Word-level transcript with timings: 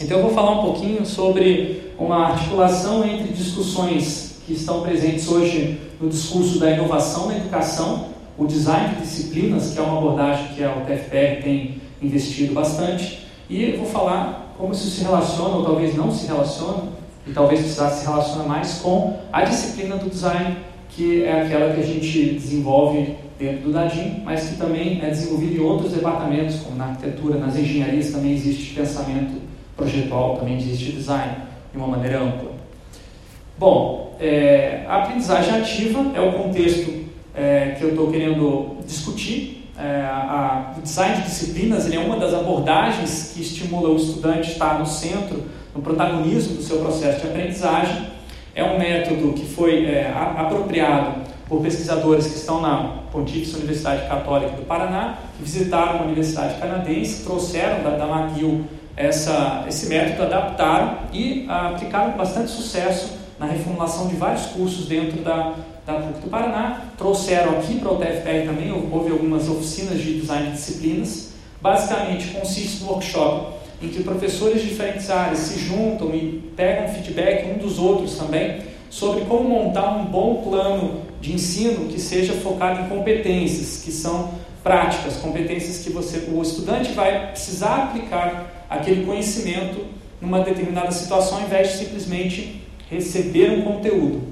Então 0.00 0.18
eu 0.18 0.24
vou 0.24 0.34
falar 0.34 0.58
um 0.58 0.62
pouquinho 0.62 1.06
sobre 1.06 1.92
uma 1.96 2.30
articulação 2.30 3.04
entre 3.04 3.32
discussões 3.32 4.40
que 4.44 4.52
estão 4.52 4.80
presentes 4.80 5.28
hoje 5.28 5.78
no 6.00 6.08
discurso 6.08 6.58
da 6.58 6.72
inovação 6.72 7.28
na 7.28 7.36
educação, 7.36 8.08
o 8.36 8.44
design 8.44 8.96
de 8.96 9.02
disciplinas, 9.02 9.72
que 9.72 9.78
é 9.78 9.82
uma 9.82 9.98
abordagem 9.98 10.48
que 10.48 10.64
a 10.64 10.74
UTFPR 10.74 11.42
tem 11.44 11.80
investido 12.02 12.52
bastante, 12.52 13.24
e 13.48 13.70
vou 13.72 13.86
falar 13.86 14.54
como 14.58 14.72
isso 14.72 14.90
se 14.90 15.04
relaciona, 15.04 15.56
ou 15.56 15.64
talvez 15.64 15.94
não 15.94 16.10
se 16.10 16.26
relaciona, 16.26 16.88
e 17.24 17.32
talvez 17.32 17.60
precisasse 17.60 18.00
se 18.00 18.06
relaciona 18.06 18.44
mais 18.44 18.80
com 18.82 19.20
a 19.32 19.44
disciplina 19.44 19.96
do 19.96 20.10
design, 20.10 20.56
que 20.88 21.22
é 21.22 21.42
aquela 21.42 21.72
que 21.72 21.80
a 21.80 21.86
gente 21.86 22.34
desenvolve 22.34 23.14
dentro 23.38 23.62
do 23.62 23.72
DADIM, 23.72 24.22
mas 24.24 24.48
que 24.48 24.56
também 24.56 25.00
é 25.02 25.10
desenvolvida 25.10 25.54
em 25.54 25.60
outros 25.60 25.92
departamentos, 25.92 26.56
como 26.56 26.76
na 26.76 26.86
arquitetura, 26.86 27.38
nas 27.38 27.56
engenharias 27.56 28.10
também 28.10 28.32
existe 28.32 28.74
pensamento 28.74 29.43
projetual, 29.76 30.36
também 30.36 30.56
existe 30.56 30.92
design 30.92 31.34
de 31.72 31.78
uma 31.78 31.86
maneira 31.86 32.20
ampla. 32.20 32.52
Bom, 33.58 34.16
é, 34.20 34.84
a 34.88 35.02
aprendizagem 35.02 35.54
ativa 35.54 36.12
é 36.14 36.20
o 36.20 36.32
contexto 36.32 37.04
é, 37.34 37.74
que 37.78 37.84
eu 37.84 37.90
estou 37.90 38.10
querendo 38.10 38.78
discutir. 38.86 39.70
É, 39.78 40.02
a, 40.06 40.74
o 40.78 40.82
design 40.82 41.16
de 41.16 41.22
disciplinas 41.22 41.92
é 41.92 41.98
uma 41.98 42.16
das 42.16 42.32
abordagens 42.32 43.32
que 43.34 43.42
estimula 43.42 43.88
o 43.88 43.96
estudante 43.96 44.50
a 44.50 44.52
estar 44.52 44.78
no 44.78 44.86
centro, 44.86 45.42
no 45.74 45.82
protagonismo 45.82 46.56
do 46.56 46.62
seu 46.62 46.78
processo 46.78 47.20
de 47.20 47.28
aprendizagem. 47.28 48.06
É 48.54 48.62
um 48.62 48.78
método 48.78 49.32
que 49.32 49.44
foi 49.44 49.86
é, 49.86 50.12
apropriado 50.36 51.22
por 51.48 51.60
pesquisadores 51.60 52.26
que 52.26 52.36
estão 52.36 52.60
na 52.60 53.02
Pontífice 53.10 53.56
Universidade 53.56 54.08
Católica 54.08 54.52
do 54.52 54.62
Paraná, 54.62 55.18
que 55.36 55.42
visitaram 55.42 55.96
uma 55.96 56.04
universidade 56.04 56.58
canadense, 56.58 57.24
trouxeram 57.24 57.82
da, 57.82 57.90
da 57.90 58.06
McGill 58.06 58.64
essa, 58.96 59.64
esse 59.68 59.86
método, 59.86 60.22
adaptaram 60.22 60.98
e 61.12 61.46
aplicaram 61.48 62.12
com 62.12 62.18
bastante 62.18 62.50
sucesso 62.50 63.12
na 63.38 63.46
reformulação 63.46 64.06
de 64.08 64.14
vários 64.16 64.46
cursos 64.46 64.86
dentro 64.86 65.22
da, 65.22 65.54
da 65.86 65.94
PUC 65.94 66.20
do 66.20 66.30
Paraná. 66.30 66.84
Trouxeram 66.96 67.58
aqui 67.58 67.80
para 67.80 67.92
o 67.92 67.96
TFPR 67.96 68.46
também, 68.46 68.72
houve 68.72 69.10
algumas 69.10 69.48
oficinas 69.48 69.98
de 69.98 70.20
design 70.20 70.46
de 70.46 70.52
disciplinas. 70.52 71.34
Basicamente, 71.60 72.28
consiste 72.28 72.82
no 72.82 72.90
workshop 72.90 73.54
em 73.82 73.88
que 73.88 74.02
professores 74.02 74.62
de 74.62 74.68
diferentes 74.68 75.10
áreas 75.10 75.38
se 75.40 75.58
juntam 75.58 76.14
e 76.14 76.52
pegam 76.56 76.88
feedback 76.88 77.50
um 77.50 77.58
dos 77.58 77.78
outros 77.78 78.16
também 78.16 78.62
sobre 78.88 79.24
como 79.24 79.48
montar 79.48 79.90
um 79.96 80.04
bom 80.04 80.42
plano 80.48 81.02
de 81.20 81.32
ensino 81.32 81.88
que 81.88 82.00
seja 82.00 82.34
focado 82.34 82.82
em 82.82 82.88
competências, 82.88 83.82
que 83.82 83.90
são 83.90 84.30
práticas, 84.62 85.16
competências 85.16 85.78
que 85.78 85.90
você, 85.90 86.28
o 86.32 86.40
estudante 86.40 86.92
vai 86.92 87.32
precisar 87.32 87.84
aplicar 87.84 88.53
aquele 88.74 89.04
conhecimento 89.04 89.84
numa 90.20 90.40
determinada 90.40 90.90
situação, 90.90 91.38
ao 91.38 91.44
invés 91.44 91.72
de 91.72 91.78
simplesmente 91.78 92.62
receber 92.90 93.50
um 93.50 93.62
conteúdo. 93.62 94.22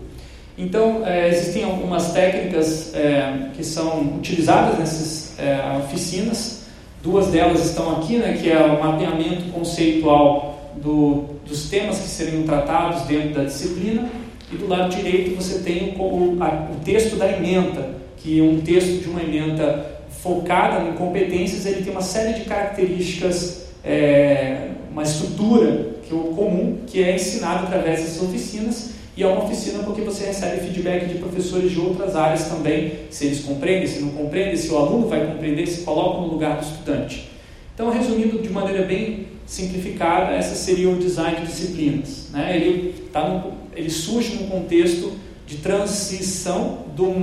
Então, 0.57 1.07
é, 1.07 1.29
existem 1.29 1.65
algumas 1.65 2.13
técnicas 2.13 2.95
é, 2.95 3.49
que 3.55 3.65
são 3.65 4.17
utilizadas 4.19 4.79
nessas 4.79 5.39
é, 5.39 5.79
oficinas. 5.79 6.63
Duas 7.03 7.29
delas 7.29 7.65
estão 7.65 7.97
aqui, 7.97 8.17
né, 8.19 8.39
que 8.41 8.51
é 8.51 8.59
o 8.59 8.83
mapeamento 8.83 9.51
conceitual 9.51 10.73
do, 10.77 11.25
dos 11.47 11.69
temas 11.69 11.99
que 11.99 12.09
seriam 12.09 12.43
tratados 12.45 13.03
dentro 13.03 13.31
da 13.31 13.45
disciplina. 13.45 14.09
E 14.53 14.57
do 14.57 14.69
lado 14.69 14.95
direito 14.95 15.35
você 15.35 15.61
tem 15.61 15.95
o, 15.99 16.03
o, 16.03 16.37
a, 16.43 16.71
o 16.71 16.85
texto 16.85 17.17
da 17.17 17.31
ementa, 17.33 17.97
que 18.19 18.39
é 18.39 18.43
um 18.43 18.61
texto 18.61 19.03
de 19.03 19.09
uma 19.09 19.23
ementa 19.23 19.93
focada 20.23 20.89
em 20.89 20.93
competências, 20.93 21.67
ele 21.67 21.83
tem 21.83 21.91
uma 21.91 22.03
série 22.03 22.35
de 22.35 22.45
características, 22.45 23.62
é, 23.85 24.69
uma 24.91 25.03
estrutura 25.03 25.93
que 26.07 26.15
é 26.15 26.19
comum, 26.35 26.79
que 26.87 27.03
é 27.03 27.15
ensinado 27.15 27.65
através 27.67 28.01
dessas 28.01 28.23
oficinas, 28.23 28.93
e 29.17 29.23
é 29.23 29.27
uma 29.27 29.45
oficina 29.45 29.83
porque 29.83 30.01
você 30.01 30.25
recebe 30.25 30.61
feedback 30.61 31.07
de 31.07 31.19
professores 31.19 31.71
de 31.71 31.79
outras 31.79 32.17
áreas 32.17 32.47
também, 32.49 32.93
se 33.11 33.27
eles 33.27 33.41
compreendem, 33.41 33.87
se 33.87 34.01
não 34.01 34.11
compreendem, 34.11 34.57
se 34.57 34.71
o 34.71 34.79
aluno 34.79 35.07
vai 35.07 35.27
compreender, 35.27 35.67
se 35.67 35.83
coloca 35.83 36.21
no 36.23 36.29
lugar 36.29 36.59
do 36.59 36.65
estudante. 36.65 37.29
Então, 37.75 37.91
resumindo 37.91 38.39
de 38.39 38.49
maneira 38.49 38.87
bem 38.87 39.27
simplificada, 39.47 40.33
essa 40.33 40.55
seria 40.55 40.89
o 40.89 40.97
design 40.97 41.41
de 41.41 41.47
disciplinas. 41.47 42.29
Né? 42.33 42.57
Ele, 42.57 42.95
tá 43.13 43.29
no, 43.29 43.53
ele 43.77 43.91
surge 43.91 44.37
num 44.37 44.49
contexto 44.49 45.13
de 45.47 45.59
transição 45.59 46.87
de 46.95 47.03
um 47.03 47.21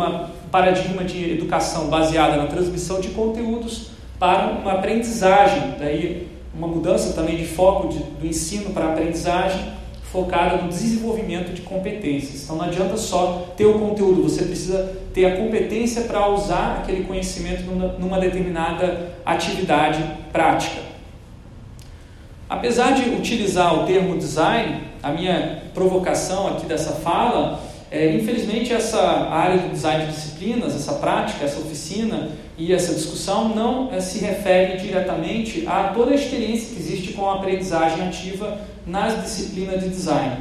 paradigma 0.51 1.03
de 1.03 1.31
educação 1.31 1.87
baseada 1.87 2.37
na 2.37 2.45
transmissão 2.45 2.99
de 2.99 3.09
conteúdos 3.09 3.89
para 4.19 4.51
uma 4.51 4.73
aprendizagem, 4.73 5.75
daí 5.79 6.27
uma 6.53 6.67
mudança 6.67 7.13
também 7.13 7.37
de 7.37 7.45
foco 7.45 7.89
de, 7.89 7.99
do 7.99 8.25
ensino 8.25 8.71
para 8.71 8.85
a 8.85 8.91
aprendizagem 8.93 9.79
focada 10.11 10.57
no 10.57 10.69
desenvolvimento 10.69 11.53
de 11.53 11.61
competências. 11.61 12.43
Então 12.43 12.55
não 12.55 12.65
adianta 12.65 12.97
só 12.97 13.53
ter 13.55 13.65
o 13.65 13.77
conteúdo, 13.77 14.23
você 14.23 14.43
precisa 14.43 14.97
ter 15.13 15.25
a 15.25 15.37
competência 15.37 16.03
para 16.03 16.27
usar 16.29 16.79
aquele 16.81 17.03
conhecimento 17.03 17.63
numa, 17.63 17.87
numa 17.93 18.19
determinada 18.19 19.13
atividade 19.25 20.03
prática. 20.31 20.81
Apesar 22.49 22.93
de 22.93 23.09
utilizar 23.11 23.75
o 23.75 23.85
termo 23.85 24.17
design, 24.17 24.81
a 25.03 25.11
minha 25.11 25.61
provocação 25.73 26.47
aqui 26.47 26.65
dessa 26.65 26.93
fala 26.93 27.59
é, 27.91 28.15
infelizmente, 28.15 28.71
essa 28.71 29.01
área 29.01 29.57
do 29.57 29.69
design 29.69 30.05
de 30.05 30.11
disciplinas, 30.11 30.75
essa 30.75 30.93
prática, 30.93 31.43
essa 31.43 31.59
oficina 31.59 32.29
e 32.55 32.71
essa 32.71 32.93
discussão 32.93 33.49
não 33.49 33.91
é, 33.91 33.99
se 33.99 34.19
refere 34.19 34.77
diretamente 34.77 35.65
a 35.65 35.85
toda 35.85 36.11
a 36.11 36.15
experiência 36.15 36.75
que 36.75 36.79
existe 36.79 37.13
com 37.13 37.27
a 37.27 37.35
aprendizagem 37.35 38.07
ativa 38.07 38.59
nas 38.85 39.23
disciplinas 39.23 39.81
de 39.83 39.89
design. 39.89 40.37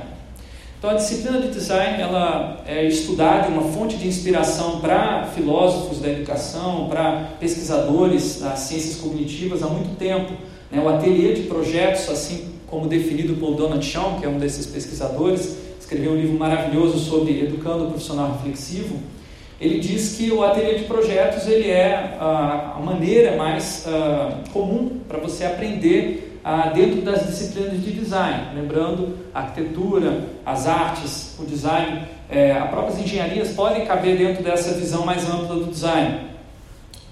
Então, 0.78 0.90
a 0.90 0.94
disciplina 0.94 1.40
de 1.40 1.48
design 1.48 2.00
ela 2.00 2.62
é 2.66 2.84
estudada, 2.84 3.48
uma 3.48 3.72
fonte 3.72 3.96
de 3.96 4.06
inspiração 4.06 4.78
para 4.78 5.24
filósofos 5.34 6.00
da 6.00 6.08
educação, 6.08 6.86
para 6.88 7.30
pesquisadores 7.40 8.40
das 8.40 8.60
ciências 8.60 8.96
cognitivas 8.96 9.62
há 9.62 9.66
muito 9.66 9.96
tempo. 9.98 10.34
Né? 10.70 10.80
O 10.80 10.88
ateliê 10.88 11.32
de 11.32 11.42
projetos, 11.42 12.08
assim 12.08 12.50
como 12.68 12.86
definido 12.86 13.34
por 13.34 13.56
Donald 13.56 13.84
Shaw, 13.84 14.18
que 14.20 14.26
é 14.26 14.28
um 14.28 14.38
desses 14.38 14.66
pesquisadores, 14.66 15.56
escreveu 15.88 16.12
um 16.12 16.16
livro 16.16 16.38
maravilhoso 16.38 16.98
sobre 16.98 17.40
educando 17.40 17.84
o 17.84 17.88
profissional 17.88 18.32
reflexivo. 18.32 18.98
Ele 19.58 19.80
diz 19.80 20.16
que 20.18 20.30
o 20.30 20.44
ateliê 20.44 20.74
de 20.74 20.84
projetos 20.84 21.48
ele 21.48 21.70
é 21.70 22.14
a, 22.20 22.74
a 22.76 22.80
maneira 22.80 23.36
mais 23.38 23.86
uh, 23.86 24.50
comum 24.52 25.00
para 25.08 25.18
você 25.18 25.46
aprender 25.46 26.38
uh, 26.44 26.74
dentro 26.74 27.00
das 27.00 27.26
disciplinas 27.26 27.82
de 27.82 27.90
design, 27.90 28.54
lembrando 28.54 29.16
a 29.32 29.40
arquitetura, 29.40 30.24
as 30.44 30.66
artes, 30.66 31.34
o 31.38 31.46
design, 31.46 32.02
é, 32.28 32.52
as 32.52 32.68
próprias 32.68 33.00
engenharias 33.00 33.52
podem 33.52 33.86
caber 33.86 34.18
dentro 34.18 34.44
dessa 34.44 34.74
visão 34.74 35.06
mais 35.06 35.26
ampla 35.26 35.56
do 35.56 35.70
design. 35.70 36.28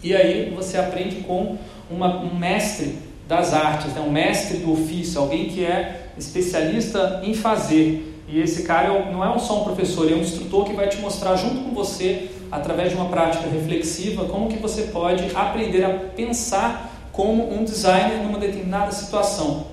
E 0.03 0.15
aí 0.15 0.53
você 0.55 0.77
aprende 0.77 1.23
com 1.23 1.57
uma, 1.91 2.19
um 2.19 2.35
mestre 2.35 2.99
das 3.27 3.55
artes, 3.55 3.95
né? 3.95 4.03
um 4.03 4.13
mestre 4.13 4.59
do 4.59 4.71
ofício, 4.73 5.19
alguém 5.19 5.49
que 5.49 5.65
é 5.65 6.11
especialista 6.19 7.23
em 7.25 7.33
fazer. 7.33 8.16
E 8.29 8.41
esse 8.41 8.65
cara 8.65 8.93
é 8.93 9.13
não 9.13 9.25
é 9.25 9.39
só 9.39 9.61
um 9.61 9.65
professor, 9.65 10.11
é 10.11 10.15
um 10.15 10.21
instrutor 10.21 10.65
que 10.65 10.73
vai 10.73 10.89
te 10.89 10.99
mostrar 10.99 11.37
junto 11.37 11.61
com 11.63 11.75
você, 11.75 12.29
através 12.51 12.91
de 12.91 12.97
uma 12.97 13.07
prática 13.07 13.49
reflexiva, 13.49 14.25
como 14.25 14.49
que 14.49 14.59
você 14.59 14.85
pode 14.85 15.25
aprender 15.35 15.85
a 15.85 15.91
pensar 15.91 16.93
como 17.13 17.53
um 17.53 17.65
designer 17.65 18.23
numa 18.23 18.39
determinada 18.39 18.93
situação. 18.93 19.69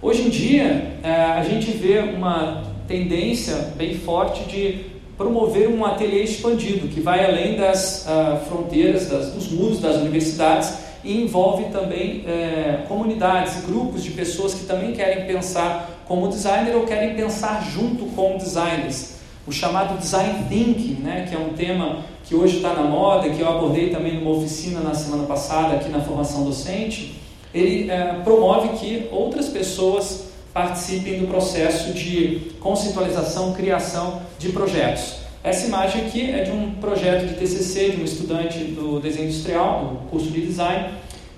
Hoje 0.00 0.22
em 0.22 0.28
dia, 0.28 0.98
é, 1.02 1.10
a 1.10 1.42
gente 1.42 1.70
vê 1.70 1.98
uma 2.00 2.62
tendência 2.86 3.72
bem 3.76 3.98
forte 3.98 4.44
de 4.44 4.96
promover 5.16 5.68
um 5.68 5.84
ateliê 5.84 6.22
expandido, 6.22 6.88
que 6.88 7.00
vai 7.00 7.24
além 7.24 7.56
das 7.56 8.06
uh, 8.06 8.46
fronteiras, 8.46 9.08
dos 9.08 9.50
muros 9.50 9.80
das 9.80 9.96
universidades 9.96 10.74
e 11.02 11.22
envolve 11.22 11.66
também 11.72 12.24
é, 12.26 12.84
comunidades, 12.88 13.64
grupos 13.64 14.02
de 14.04 14.10
pessoas 14.10 14.52
que 14.52 14.66
também 14.66 14.92
querem 14.92 15.24
pensar 15.24 15.95
como 16.06 16.28
designer 16.28 16.74
ou 16.76 16.84
querem 16.84 17.14
pensar 17.14 17.64
junto 17.64 18.06
com 18.06 18.36
designers. 18.36 19.16
O 19.46 19.52
chamado 19.52 19.98
design 19.98 20.44
thinking, 20.48 21.02
né, 21.02 21.26
que 21.28 21.34
é 21.34 21.38
um 21.38 21.50
tema 21.50 22.04
que 22.24 22.34
hoje 22.34 22.56
está 22.56 22.74
na 22.74 22.82
moda, 22.82 23.30
que 23.30 23.40
eu 23.40 23.48
abordei 23.48 23.90
também 23.90 24.18
numa 24.18 24.30
oficina 24.32 24.80
na 24.80 24.94
semana 24.94 25.24
passada 25.24 25.76
aqui 25.76 25.88
na 25.88 26.00
formação 26.00 26.44
docente, 26.44 27.20
ele 27.54 27.90
é, 27.90 28.20
promove 28.24 28.70
que 28.78 29.08
outras 29.12 29.48
pessoas 29.48 30.26
participem 30.52 31.20
do 31.20 31.26
processo 31.26 31.92
de 31.92 32.52
conceitualização, 32.60 33.52
criação 33.52 34.22
de 34.38 34.48
projetos. 34.48 35.16
Essa 35.44 35.66
imagem 35.66 36.06
aqui 36.06 36.30
é 36.30 36.42
de 36.42 36.50
um 36.50 36.72
projeto 36.80 37.26
de 37.26 37.34
TCC 37.34 37.90
de 37.90 38.00
um 38.00 38.04
estudante 38.04 38.58
do 38.58 38.98
desenho 38.98 39.28
industrial, 39.28 39.84
do 39.84 40.10
curso 40.10 40.28
de 40.28 40.40
design, 40.40 40.88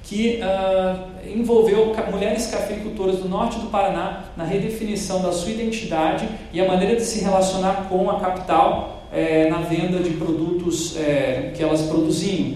que 0.09 0.41
uh, 0.41 1.29
envolveu 1.31 1.95
mulheres 2.11 2.47
cafeicultoras 2.47 3.17
do 3.17 3.29
norte 3.29 3.59
do 3.59 3.67
Paraná 3.67 4.25
na 4.39 4.45
redefinição 4.45 5.21
da 5.21 5.33
sua 5.33 5.51
identidade 5.51 6.27
e 6.51 6.59
a 6.63 6.67
maneira 6.67 6.97
de 6.97 7.03
se 7.03 7.23
relacionar 7.23 7.89
com 7.91 8.09
a 8.09 8.19
capital 8.19 9.03
eh, 9.13 9.49
na 9.51 9.59
venda 9.59 9.99
de 9.99 10.11
produtos 10.11 10.97
eh, 10.97 11.53
que 11.55 11.63
elas 11.63 11.83
produziam. 11.83 12.55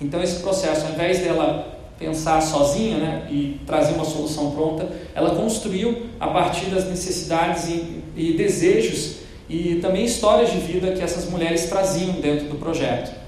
Então, 0.00 0.20
esse 0.20 0.40
processo, 0.40 0.86
ao 0.86 0.92
invés 0.92 1.20
dela 1.20 1.78
pensar 2.00 2.40
sozinha 2.40 2.98
né, 2.98 3.28
e 3.30 3.60
trazer 3.64 3.94
uma 3.94 4.04
solução 4.04 4.50
pronta, 4.50 4.88
ela 5.14 5.36
construiu 5.36 6.06
a 6.18 6.26
partir 6.28 6.66
das 6.66 6.86
necessidades 6.86 7.68
e, 7.68 8.02
e 8.16 8.32
desejos 8.32 9.18
e 9.48 9.76
também 9.76 10.04
histórias 10.04 10.50
de 10.50 10.58
vida 10.58 10.90
que 10.92 11.02
essas 11.02 11.30
mulheres 11.30 11.66
traziam 11.66 12.14
dentro 12.14 12.48
do 12.48 12.56
projeto. 12.56 13.21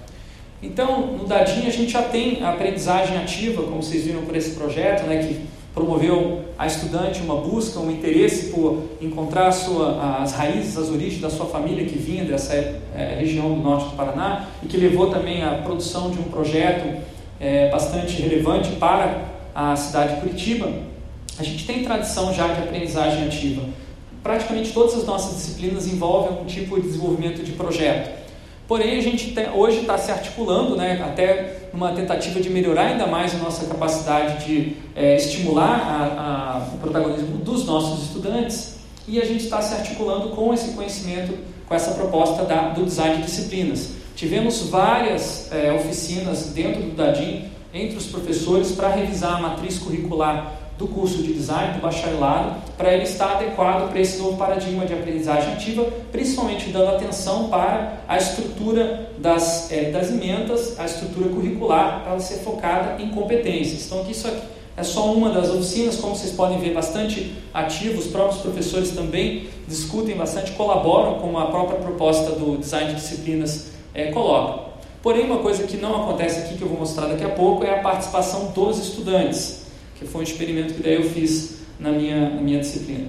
Então, 0.65 1.09
no 1.19 1.27
Dadinho 1.27 1.67
a 1.67 1.71
gente 1.71 1.93
já 1.93 2.03
tem 2.03 2.43
a 2.43 2.51
aprendizagem 2.51 3.19
ativa, 3.19 3.63
como 3.63 3.83
vocês 3.83 4.05
viram 4.05 4.23
por 4.23 4.35
esse 4.35 4.53
projeto, 4.53 5.07
né, 5.07 5.19
que 5.19 5.47
promoveu 5.75 6.41
a 6.57 6.67
estudante 6.67 7.21
uma 7.21 7.37
busca, 7.37 7.79
um 7.81 7.91
interesse 7.91 8.51
por 8.51 8.83
encontrar 9.01 9.53
sua, 9.53 10.23
as 10.23 10.33
raízes, 10.33 10.79
as 10.79 10.89
origens 10.89 11.21
da 11.21 11.29
sua 11.29 11.47
família 11.47 11.85
que 11.85 11.99
vinha 11.99 12.25
dessa 12.25 12.55
é, 12.55 13.17
região 13.19 13.53
do 13.53 13.61
norte 13.61 13.91
do 13.91 13.97
Paraná 13.97 14.47
e 14.63 14.67
que 14.67 14.77
levou 14.77 15.11
também 15.11 15.43
à 15.43 15.51
produção 15.59 16.11
de 16.11 16.19
um 16.19 16.25
projeto 16.25 17.03
é, 17.39 17.69
bastante 17.71 18.23
relevante 18.23 18.71
para 18.77 19.25
a 19.55 19.77
cidade 19.77 20.15
de 20.15 20.21
Curitiba. 20.21 20.73
A 21.39 21.43
gente 21.43 21.67
tem 21.67 21.85
tradição 21.85 22.33
já 22.33 22.47
de 22.49 22.63
aprendizagem 22.63 23.27
ativa. 23.27 23.63
Praticamente 24.23 24.73
todas 24.73 24.95
as 24.95 25.05
nossas 25.05 25.37
disciplinas 25.37 25.87
envolvem 25.87 26.31
algum 26.31 26.47
tipo 26.47 26.81
de 26.81 26.87
desenvolvimento 26.87 27.43
de 27.43 27.53
projeto. 27.53 28.24
Porém, 28.67 28.97
a 28.97 29.03
gente 29.03 29.35
hoje 29.55 29.81
está 29.81 29.99
se 29.99 30.11
articulando, 30.11 30.75
né, 30.75 31.03
até 31.05 31.69
uma 31.73 31.93
tentativa 31.93 32.41
de 32.41 32.49
melhorar 32.49 32.87
ainda 32.87 33.07
mais 33.07 33.35
a 33.35 33.39
nossa 33.39 33.67
capacidade 33.67 34.47
de 34.47 34.77
é, 34.97 35.17
estimular 35.17 35.81
a, 35.81 36.73
a, 36.73 36.75
o 36.75 36.79
protagonismo 36.79 37.37
dos 37.39 37.67
nossos 37.67 38.05
estudantes, 38.05 38.77
e 39.07 39.21
a 39.21 39.25
gente 39.25 39.45
está 39.45 39.61
se 39.61 39.75
articulando 39.75 40.31
com 40.31 40.55
esse 40.55 40.73
conhecimento, 40.73 41.37
com 41.69 41.75
essa 41.75 41.91
proposta 41.93 42.45
da, 42.45 42.71
do 42.71 42.85
design 42.85 43.17
de 43.17 43.25
disciplinas. 43.25 43.91
Tivemos 44.17 44.69
várias 44.71 45.53
é, 45.53 45.73
oficinas 45.73 46.53
dentro 46.55 46.83
do 46.83 46.97
DADIM, 46.97 47.51
entre 47.75 47.97
os 47.99 48.07
professores, 48.07 48.73
para 48.73 48.89
revisar 48.89 49.37
a 49.37 49.41
matriz 49.41 49.79
curricular 49.79 50.64
do 50.77 50.89
curso 50.89 51.23
de 51.23 51.33
design, 51.33 51.75
do 51.75 51.81
bacharelado, 51.81 52.57
para 52.77 52.93
ele 52.93 53.05
estar 53.05 53.37
adequado 53.37 53.91
para 53.91 54.01
esse 54.01 54.19
novo 54.19 54.37
paradigma 54.37 54.85
de 54.85 54.93
aprendizagem 54.93 55.53
ativa, 55.53 55.87
principalmente 56.11 56.71
dando 56.71 56.97
atenção 56.97 57.49
para 57.49 58.01
a 58.09 58.17
estrutura 58.17 59.11
das, 59.19 59.71
é, 59.71 59.91
das 59.91 60.11
emendas, 60.11 60.79
a 60.79 60.85
estrutura 60.85 61.29
curricular, 61.29 62.01
para 62.03 62.13
ela 62.13 62.21
ser 62.21 62.39
focada 62.39 63.01
em 63.01 63.11
competências. 63.11 63.87
Então, 63.87 64.01
aqui 64.01 64.11
isso 64.11 64.27
aqui 64.27 64.43
é 64.77 64.83
só 64.83 65.13
uma 65.13 65.31
das 65.31 65.51
oficinas, 65.51 65.97
como 65.97 66.17
vocês 66.17 66.33
podem 66.33 66.59
ver, 66.59 66.75
bastante 66.75 67.33
ativos, 67.53 68.07
os 68.07 68.11
próprios 68.11 68.43
professores 68.43 68.91
também 68.91 69.49
discutem 69.69 70.17
bastante, 70.17 70.51
colaboram 70.53 71.21
com 71.21 71.39
a 71.39 71.47
própria 71.47 71.79
proposta 71.79 72.33
do 72.33 72.59
design 72.59 72.89
de 72.89 72.97
disciplinas 72.97 73.69
é, 73.95 74.11
coloca. 74.11 74.65
Porém, 75.01 75.27
uma 75.27 75.39
coisa 75.39 75.65
que 75.65 75.77
não 75.77 76.03
acontece 76.03 76.41
aqui, 76.41 76.57
que 76.57 76.63
eu 76.63 76.69
vou 76.69 76.79
mostrar 76.79 77.07
daqui 77.07 77.23
a 77.23 77.29
pouco, 77.29 77.63
é 77.63 77.79
a 77.79 77.83
participação 77.83 78.47
dos 78.53 78.79
estudantes 78.79 79.64
que 79.99 80.07
foi 80.07 80.21
um 80.21 80.25
experimento 80.25 80.75
que 80.75 80.83
daí 80.83 80.95
eu 80.95 81.11
fiz 81.11 81.59
na 81.79 81.91
minha, 81.91 82.31
na 82.31 82.41
minha 82.41 82.61
disciplina. 82.61 83.09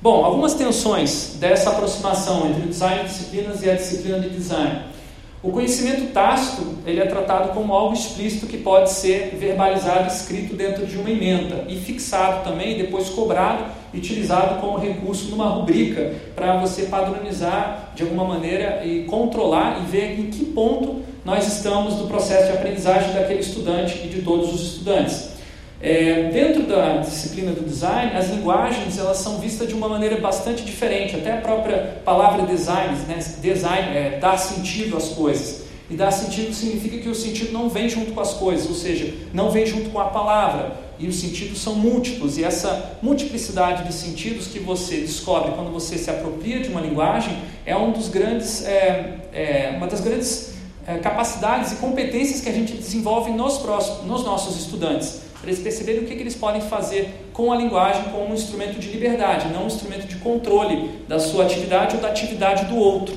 Bom, 0.00 0.24
algumas 0.24 0.54
tensões 0.54 1.36
dessa 1.40 1.70
aproximação 1.70 2.48
entre 2.48 2.62
o 2.62 2.68
design 2.68 3.02
de 3.02 3.08
disciplinas 3.08 3.62
e 3.62 3.70
a 3.70 3.74
disciplina 3.74 4.20
de 4.20 4.30
design. 4.30 4.96
O 5.42 5.50
conhecimento 5.50 6.12
tácito 6.12 6.76
ele 6.84 6.98
é 6.98 7.06
tratado 7.06 7.50
como 7.50 7.72
algo 7.72 7.94
explícito 7.94 8.46
que 8.46 8.58
pode 8.58 8.90
ser 8.90 9.36
verbalizado, 9.38 10.08
escrito 10.08 10.56
dentro 10.56 10.86
de 10.86 10.96
uma 10.96 11.10
emenda 11.10 11.64
e 11.68 11.76
fixado 11.76 12.42
também, 12.42 12.76
depois 12.76 13.08
cobrado 13.10 13.64
e 13.92 13.98
utilizado 13.98 14.60
como 14.60 14.78
recurso 14.78 15.28
numa 15.28 15.48
rubrica 15.48 16.14
para 16.34 16.56
você 16.56 16.86
padronizar 16.86 17.92
de 17.94 18.02
alguma 18.02 18.24
maneira 18.24 18.84
e 18.84 19.04
controlar 19.04 19.82
e 19.82 19.90
ver 19.90 20.18
em 20.18 20.30
que 20.30 20.46
ponto 20.46 21.02
nós 21.24 21.46
estamos 21.46 21.94
no 21.94 22.08
processo 22.08 22.50
de 22.50 22.58
aprendizagem 22.58 23.12
daquele 23.12 23.40
estudante 23.40 24.00
e 24.04 24.08
de 24.08 24.22
todos 24.22 24.52
os 24.52 24.62
estudantes. 24.62 25.35
É, 25.80 26.30
dentro 26.32 26.62
da 26.62 26.98
disciplina 26.98 27.52
do 27.52 27.62
design, 27.62 28.16
as 28.16 28.30
linguagens 28.30 28.98
elas 28.98 29.18
são 29.18 29.38
vistas 29.38 29.68
de 29.68 29.74
uma 29.74 29.88
maneira 29.88 30.18
bastante 30.18 30.64
diferente. 30.64 31.16
Até 31.16 31.34
a 31.34 31.40
própria 31.40 32.00
palavra 32.04 32.46
design, 32.46 32.96
né? 33.06 33.18
design 33.40 33.96
é 33.96 34.18
dar 34.18 34.38
sentido 34.38 34.96
às 34.96 35.08
coisas. 35.10 35.66
E 35.88 35.94
dar 35.94 36.10
sentido 36.10 36.52
significa 36.52 36.98
que 36.98 37.08
o 37.08 37.14
sentido 37.14 37.52
não 37.52 37.68
vem 37.68 37.88
junto 37.88 38.12
com 38.12 38.20
as 38.20 38.32
coisas, 38.32 38.68
ou 38.68 38.74
seja, 38.74 39.14
não 39.32 39.50
vem 39.50 39.64
junto 39.64 39.90
com 39.90 40.00
a 40.00 40.06
palavra. 40.06 40.84
E 40.98 41.06
os 41.06 41.16
sentidos 41.16 41.60
são 41.60 41.74
múltiplos. 41.74 42.38
E 42.38 42.44
essa 42.44 42.96
multiplicidade 43.02 43.84
de 43.84 43.92
sentidos 43.92 44.46
que 44.46 44.58
você 44.58 44.96
descobre 44.96 45.52
quando 45.52 45.70
você 45.70 45.98
se 45.98 46.10
apropria 46.10 46.58
de 46.60 46.70
uma 46.70 46.80
linguagem 46.80 47.36
é 47.66 47.76
um 47.76 47.92
dos 47.92 48.08
grandes, 48.08 48.64
é, 48.64 49.18
é, 49.32 49.74
uma 49.76 49.86
das 49.86 50.00
grandes 50.00 50.55
é, 50.86 50.98
capacidades 50.98 51.72
e 51.72 51.76
competências 51.76 52.40
que 52.40 52.48
a 52.48 52.52
gente 52.52 52.72
desenvolve 52.74 53.30
nos, 53.32 53.58
próximos, 53.58 54.04
nos 54.04 54.24
nossos 54.24 54.56
estudantes 54.58 55.26
para 55.40 55.50
eles 55.50 55.62
perceberem 55.62 56.02
o 56.02 56.06
que, 56.06 56.14
que 56.14 56.22
eles 56.22 56.34
podem 56.34 56.60
fazer 56.60 57.28
com 57.32 57.52
a 57.52 57.56
linguagem 57.56 58.04
como 58.04 58.30
um 58.30 58.34
instrumento 58.34 58.78
de 58.80 58.88
liberdade, 58.88 59.48
não 59.52 59.64
um 59.64 59.66
instrumento 59.66 60.06
de 60.06 60.16
controle 60.16 60.90
da 61.06 61.18
sua 61.18 61.44
atividade 61.44 61.94
ou 61.94 62.02
da 62.02 62.08
atividade 62.08 62.64
do 62.64 62.76
outro. 62.76 63.16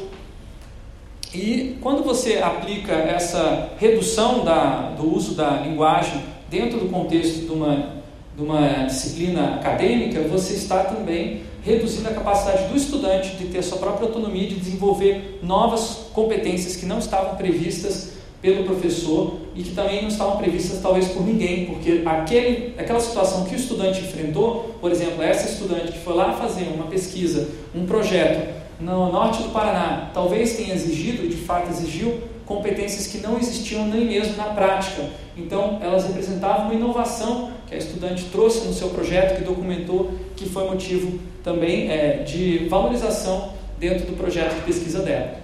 E 1.33 1.77
quando 1.81 2.03
você 2.03 2.37
aplica 2.37 2.93
essa 2.93 3.69
redução 3.79 4.43
da, 4.43 4.91
do 4.97 5.15
uso 5.15 5.33
da 5.33 5.51
linguagem 5.61 6.23
dentro 6.49 6.79
do 6.79 6.89
contexto 6.89 7.45
de 7.45 7.51
uma, 7.51 8.01
de 8.35 8.43
uma 8.43 8.85
disciplina 8.85 9.55
acadêmica, 9.55 10.21
você 10.21 10.53
está 10.53 10.83
também 10.83 11.43
reduzindo 11.63 12.07
a 12.07 12.13
capacidade 12.13 12.67
do 12.67 12.75
estudante 12.75 13.35
de 13.35 13.45
ter 13.45 13.61
sua 13.63 13.77
própria 13.77 14.07
autonomia, 14.07 14.47
de 14.47 14.55
desenvolver 14.55 15.39
novas 15.43 16.07
competências 16.13 16.75
que 16.75 16.85
não 16.85 16.99
estavam 16.99 17.35
previstas 17.35 18.19
pelo 18.41 18.63
professor 18.63 19.37
e 19.53 19.63
que 19.63 19.71
também 19.75 20.01
não 20.01 20.07
estavam 20.07 20.37
previstas 20.37 20.81
talvez 20.81 21.09
por 21.09 21.25
ninguém, 21.25 21.65
porque 21.65 22.03
aquele, 22.05 22.73
aquela 22.77 22.99
situação 22.99 23.43
que 23.43 23.53
o 23.53 23.57
estudante 23.57 24.01
enfrentou, 24.01 24.75
por 24.79 24.91
exemplo, 24.91 25.21
essa 25.21 25.49
estudante 25.49 25.91
que 25.91 25.99
foi 25.99 26.15
lá 26.15 26.33
fazer 26.33 26.69
uma 26.73 26.85
pesquisa, 26.85 27.49
um 27.75 27.85
projeto 27.85 28.59
no 28.79 29.11
norte 29.11 29.43
do 29.43 29.49
Paraná, 29.49 30.09
talvez 30.13 30.55
tenha 30.55 30.73
exigido, 30.73 31.27
de 31.27 31.35
fato 31.35 31.69
exigiu, 31.69 32.17
competências 32.49 33.05
que 33.05 33.19
não 33.19 33.37
existiam 33.37 33.85
nem 33.85 34.05
mesmo 34.05 34.35
na 34.35 34.45
prática. 34.45 35.03
Então, 35.37 35.79
elas 35.83 36.07
representavam 36.07 36.65
uma 36.65 36.73
inovação 36.73 37.51
que 37.67 37.75
a 37.75 37.77
estudante 37.77 38.25
trouxe 38.31 38.67
no 38.67 38.73
seu 38.73 38.89
projeto, 38.89 39.37
que 39.37 39.43
documentou, 39.43 40.11
que 40.35 40.49
foi 40.49 40.67
motivo 40.67 41.19
também 41.43 41.91
é, 41.91 42.23
de 42.23 42.67
valorização 42.67 43.53
dentro 43.79 44.07
do 44.07 44.17
projeto 44.17 44.55
de 44.55 44.61
pesquisa 44.61 45.03
dela. 45.03 45.37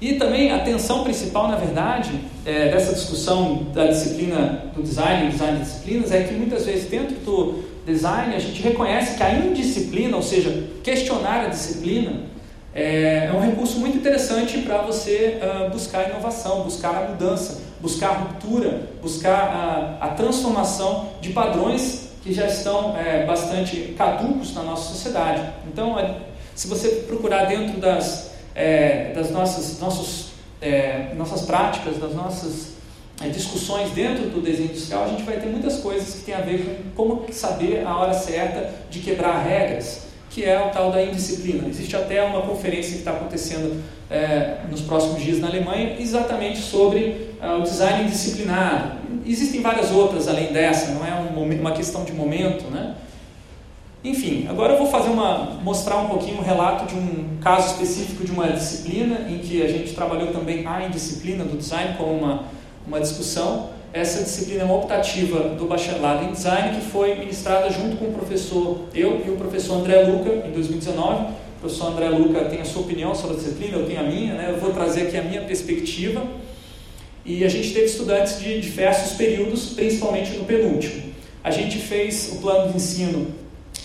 E 0.00 0.14
também 0.14 0.52
a 0.52 0.60
tensão 0.60 1.02
principal, 1.02 1.48
na 1.48 1.56
verdade, 1.56 2.20
é, 2.46 2.68
dessa 2.68 2.94
discussão 2.94 3.66
da 3.74 3.88
disciplina 3.88 4.70
do 4.76 4.80
design, 4.80 5.28
design 5.28 5.58
de 5.58 5.64
disciplinas, 5.64 6.12
é 6.12 6.22
que 6.22 6.34
muitas 6.34 6.66
vezes 6.66 6.88
dentro 6.88 7.16
do 7.16 7.64
design 7.84 8.32
a 8.32 8.38
gente 8.38 8.62
reconhece 8.62 9.16
que 9.16 9.22
a 9.24 9.34
indisciplina, 9.34 10.16
ou 10.16 10.22
seja, 10.22 10.68
questionar 10.84 11.46
a 11.46 11.48
disciplina, 11.48 12.28
é, 12.78 13.26
é 13.26 13.32
um 13.32 13.40
recurso 13.40 13.78
muito 13.78 13.96
interessante 13.96 14.58
para 14.58 14.78
você 14.78 15.40
uh, 15.42 15.70
buscar 15.70 16.08
inovação, 16.08 16.62
buscar 16.62 16.94
a 16.94 17.08
mudança, 17.08 17.60
buscar 17.80 18.08
a 18.08 18.12
ruptura, 18.14 18.88
buscar 19.02 19.98
a, 20.00 20.06
a 20.06 20.08
transformação 20.10 21.10
de 21.20 21.30
padrões 21.30 22.08
que 22.22 22.32
já 22.32 22.46
estão 22.46 22.96
é, 22.96 23.24
bastante 23.24 23.94
caducos 23.96 24.54
na 24.54 24.62
nossa 24.62 24.92
sociedade. 24.92 25.42
Então, 25.66 25.98
é, 25.98 26.16
se 26.54 26.68
você 26.68 26.88
procurar 27.06 27.44
dentro 27.44 27.80
das 27.80 28.28
é, 28.58 29.12
das 29.14 29.30
nossas, 29.30 29.78
nossos, 29.78 30.32
é, 30.60 31.14
nossas 31.14 31.42
práticas, 31.42 31.96
das 31.98 32.12
nossas 32.12 32.72
é, 33.22 33.28
discussões 33.28 33.92
dentro 33.92 34.28
do 34.30 34.40
desenho 34.40 34.70
industrial, 34.70 35.04
a 35.04 35.08
gente 35.08 35.22
vai 35.22 35.36
ter 35.36 35.46
muitas 35.46 35.76
coisas 35.76 36.14
que 36.14 36.22
tem 36.22 36.34
a 36.34 36.40
ver 36.40 36.90
com 36.96 37.06
como 37.06 37.32
saber 37.32 37.86
a 37.86 37.96
hora 37.96 38.12
certa 38.12 38.72
de 38.90 38.98
quebrar 38.98 39.38
regras, 39.44 40.07
que 40.30 40.44
é 40.44 40.60
o 40.64 40.70
tal 40.70 40.90
da 40.90 41.02
indisciplina. 41.02 41.68
Existe 41.68 41.96
até 41.96 42.22
uma 42.22 42.42
conferência 42.42 42.92
que 42.92 42.98
está 42.98 43.12
acontecendo 43.12 43.82
é, 44.10 44.58
nos 44.70 44.80
próximos 44.80 45.22
dias 45.22 45.38
na 45.40 45.48
Alemanha, 45.48 45.96
exatamente 45.98 46.58
sobre 46.58 47.30
é, 47.40 47.50
o 47.50 47.62
design 47.62 48.08
disciplinado. 48.08 48.98
Existem 49.26 49.60
várias 49.60 49.90
outras 49.90 50.28
além 50.28 50.52
dessa, 50.52 50.92
não 50.92 51.06
é 51.06 51.14
um, 51.14 51.60
uma 51.60 51.72
questão 51.72 52.04
de 52.04 52.12
momento, 52.12 52.70
né? 52.70 52.94
Enfim, 54.02 54.46
agora 54.48 54.74
eu 54.74 54.78
vou 54.78 54.86
fazer 54.86 55.10
uma, 55.10 55.58
mostrar 55.62 55.96
um 55.96 56.08
pouquinho 56.08 56.38
um 56.38 56.42
relato 56.42 56.86
de 56.86 56.94
um 56.94 57.38
caso 57.42 57.72
específico 57.72 58.24
de 58.24 58.30
uma 58.30 58.48
disciplina 58.48 59.28
em 59.28 59.38
que 59.38 59.60
a 59.60 59.68
gente 59.68 59.92
trabalhou 59.92 60.32
também 60.32 60.64
a 60.66 60.84
indisciplina 60.86 61.44
do 61.44 61.56
design 61.58 61.96
como 61.98 62.12
uma, 62.12 62.44
uma 62.86 63.00
discussão. 63.00 63.70
Essa 63.92 64.22
disciplina 64.22 64.62
é 64.62 64.64
uma 64.64 64.76
optativa 64.76 65.40
do 65.50 65.64
bacharelado 65.64 66.26
em 66.26 66.32
design 66.32 66.78
que 66.78 66.86
foi 66.90 67.14
ministrada 67.14 67.70
junto 67.70 67.96
com 67.96 68.06
o 68.06 68.12
professor, 68.12 68.80
eu 68.94 69.22
e 69.26 69.30
o 69.30 69.36
professor 69.36 69.76
André 69.76 70.02
Luca, 70.02 70.46
em 70.46 70.52
2019. 70.52 71.24
O 71.24 71.60
professor 71.60 71.86
André 71.88 72.08
Luca 72.10 72.44
tem 72.44 72.60
a 72.60 72.64
sua 72.64 72.82
opinião 72.82 73.14
sobre 73.14 73.36
a 73.36 73.38
disciplina, 73.38 73.78
eu 73.78 73.86
tenho 73.86 74.00
a 74.00 74.02
minha, 74.02 74.34
né? 74.34 74.50
eu 74.50 74.60
vou 74.60 74.72
trazer 74.72 75.08
aqui 75.08 75.16
a 75.16 75.22
minha 75.22 75.42
perspectiva. 75.42 76.22
E 77.24 77.44
a 77.44 77.48
gente 77.48 77.72
teve 77.72 77.86
estudantes 77.86 78.38
de 78.38 78.60
diversos 78.60 79.16
períodos, 79.16 79.70
principalmente 79.70 80.32
no 80.36 80.44
penúltimo. 80.44 81.02
A 81.42 81.50
gente 81.50 81.78
fez 81.78 82.32
o 82.32 82.36
plano 82.40 82.70
de 82.70 82.76
ensino 82.76 83.26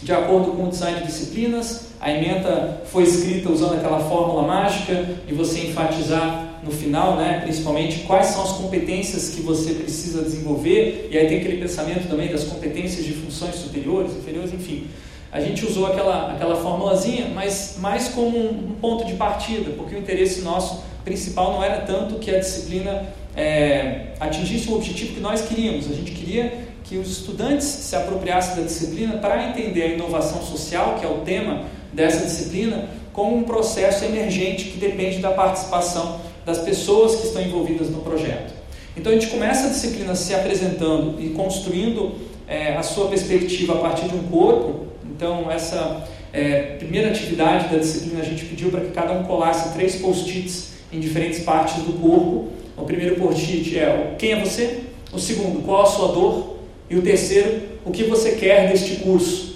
de 0.02 0.12
acordo 0.12 0.52
com 0.52 0.66
o 0.66 0.70
design 0.70 1.00
de 1.00 1.08
disciplinas. 1.08 1.88
A 2.00 2.12
emenda 2.12 2.84
foi 2.86 3.04
escrita 3.04 3.50
usando 3.50 3.76
aquela 3.76 4.00
fórmula 4.02 4.44
mágica 4.44 5.06
de 5.26 5.34
você 5.34 5.68
enfatizar 5.68 6.53
no 6.64 6.72
final, 6.72 7.18
né, 7.18 7.42
principalmente, 7.44 8.00
quais 8.00 8.28
são 8.28 8.44
as 8.44 8.54
competências 8.54 9.30
que 9.30 9.42
você 9.42 9.74
precisa 9.74 10.22
desenvolver, 10.24 11.10
e 11.12 11.18
aí 11.18 11.28
tem 11.28 11.40
aquele 11.40 11.58
pensamento 11.58 12.08
também 12.08 12.30
das 12.30 12.46
competências 12.46 13.06
de 13.06 13.14
funções 13.14 13.56
superiores, 13.56 14.14
inferiores, 14.14 14.54
enfim. 14.54 14.88
A 15.32 15.42
gente 15.42 15.66
usou 15.66 15.88
aquela, 15.88 16.32
aquela 16.32 16.56
formulazinha, 16.56 17.28
mas 17.34 17.76
mais 17.80 18.10
como 18.10 18.38
um, 18.38 18.76
ponto 18.80 19.06
de 19.06 19.16
partida, 19.16 19.72
porque 19.72 19.96
o 19.96 19.98
interesse 19.98 20.42
nosso 20.42 20.84
principal 21.04 21.54
não 21.54 21.64
era 21.64 21.82
tanto 21.82 22.16
que 22.20 22.34
a 22.34 22.40
disciplina 22.40 23.08
é, 23.36 24.14
atingisse 24.20 24.70
o 24.70 24.76
objetivo 24.76 25.16
que 25.16 25.20
nós 25.20 25.42
queríamos, 25.42 25.90
a 25.92 25.94
gente 25.96 26.12
queria 26.12 26.68
que 26.84 26.98
os 26.98 27.10
estudantes 27.10 27.66
se 27.66 27.96
apropriassem 27.96 28.58
da 28.58 28.62
disciplina 28.62 29.18
para 29.18 29.50
entender 29.50 29.84
a 29.84 29.88
inovação 29.88 30.44
social, 30.44 30.98
que 31.00 31.06
é 31.06 31.10
o 31.10 31.20
tema 31.20 31.64
dessa 31.92 32.26
disciplina, 32.26 32.90
como 33.12 33.36
um 33.38 33.44
processo 33.44 34.04
emergente 34.06 34.66
que 34.66 34.78
depende 34.78 35.20
da 35.20 35.32
participação 35.32 36.20
das 36.46 36.60
pessoas 36.60 37.16
que 37.16 37.28
estão 37.28 37.42
envolvidas 37.42 37.90
no 37.90 38.00
projeto. 38.00 38.54
Então 38.96 39.12
a 39.12 39.16
gente 39.16 39.28
começa 39.28 39.68
a 39.68 39.70
disciplina 39.70 40.16
se 40.16 40.34
apresentando 40.36 41.20
e 41.20 41.30
construindo 41.30 42.14
é, 42.48 42.76
a 42.76 42.84
sua 42.84 43.08
perspectiva 43.08 43.74
a 43.74 43.78
partir 43.78 44.08
de 44.08 44.16
um 44.16 44.24
corpo. 44.24 44.88
Então 45.06 45.50
essa 45.50 46.08
é, 46.32 46.76
primeira 46.78 47.10
atividade 47.10 47.70
da 47.70 47.78
disciplina 47.78 48.22
a 48.22 48.26
gente 48.26 48.46
pediu 48.46 48.70
para 48.70 48.82
que 48.82 48.92
cada 48.92 49.14
um 49.14 49.24
colasse 49.24 49.74
três 49.74 49.96
post-its 49.96 50.74
em 50.92 51.00
diferentes 51.00 51.40
partes 51.40 51.76
do 51.84 51.94
corpo. 51.94 52.50
O 52.78 52.86
primeiro 52.86 53.16
post-it 53.16 53.78
é 53.78 54.16
quem 54.18 54.34
é 54.34 54.40
você? 54.44 54.82
O 55.12 55.20
segundo, 55.20 55.64
qual 55.64 55.84
a 55.84 55.86
sua 55.86 56.08
dor? 56.10 56.58
E 56.90 56.96
o 56.96 57.02
terceiro, 57.02 57.62
o 57.86 57.92
que 57.92 58.04
você 58.04 58.34
quer 58.34 58.70
deste 58.70 58.98
curso? 58.98 59.54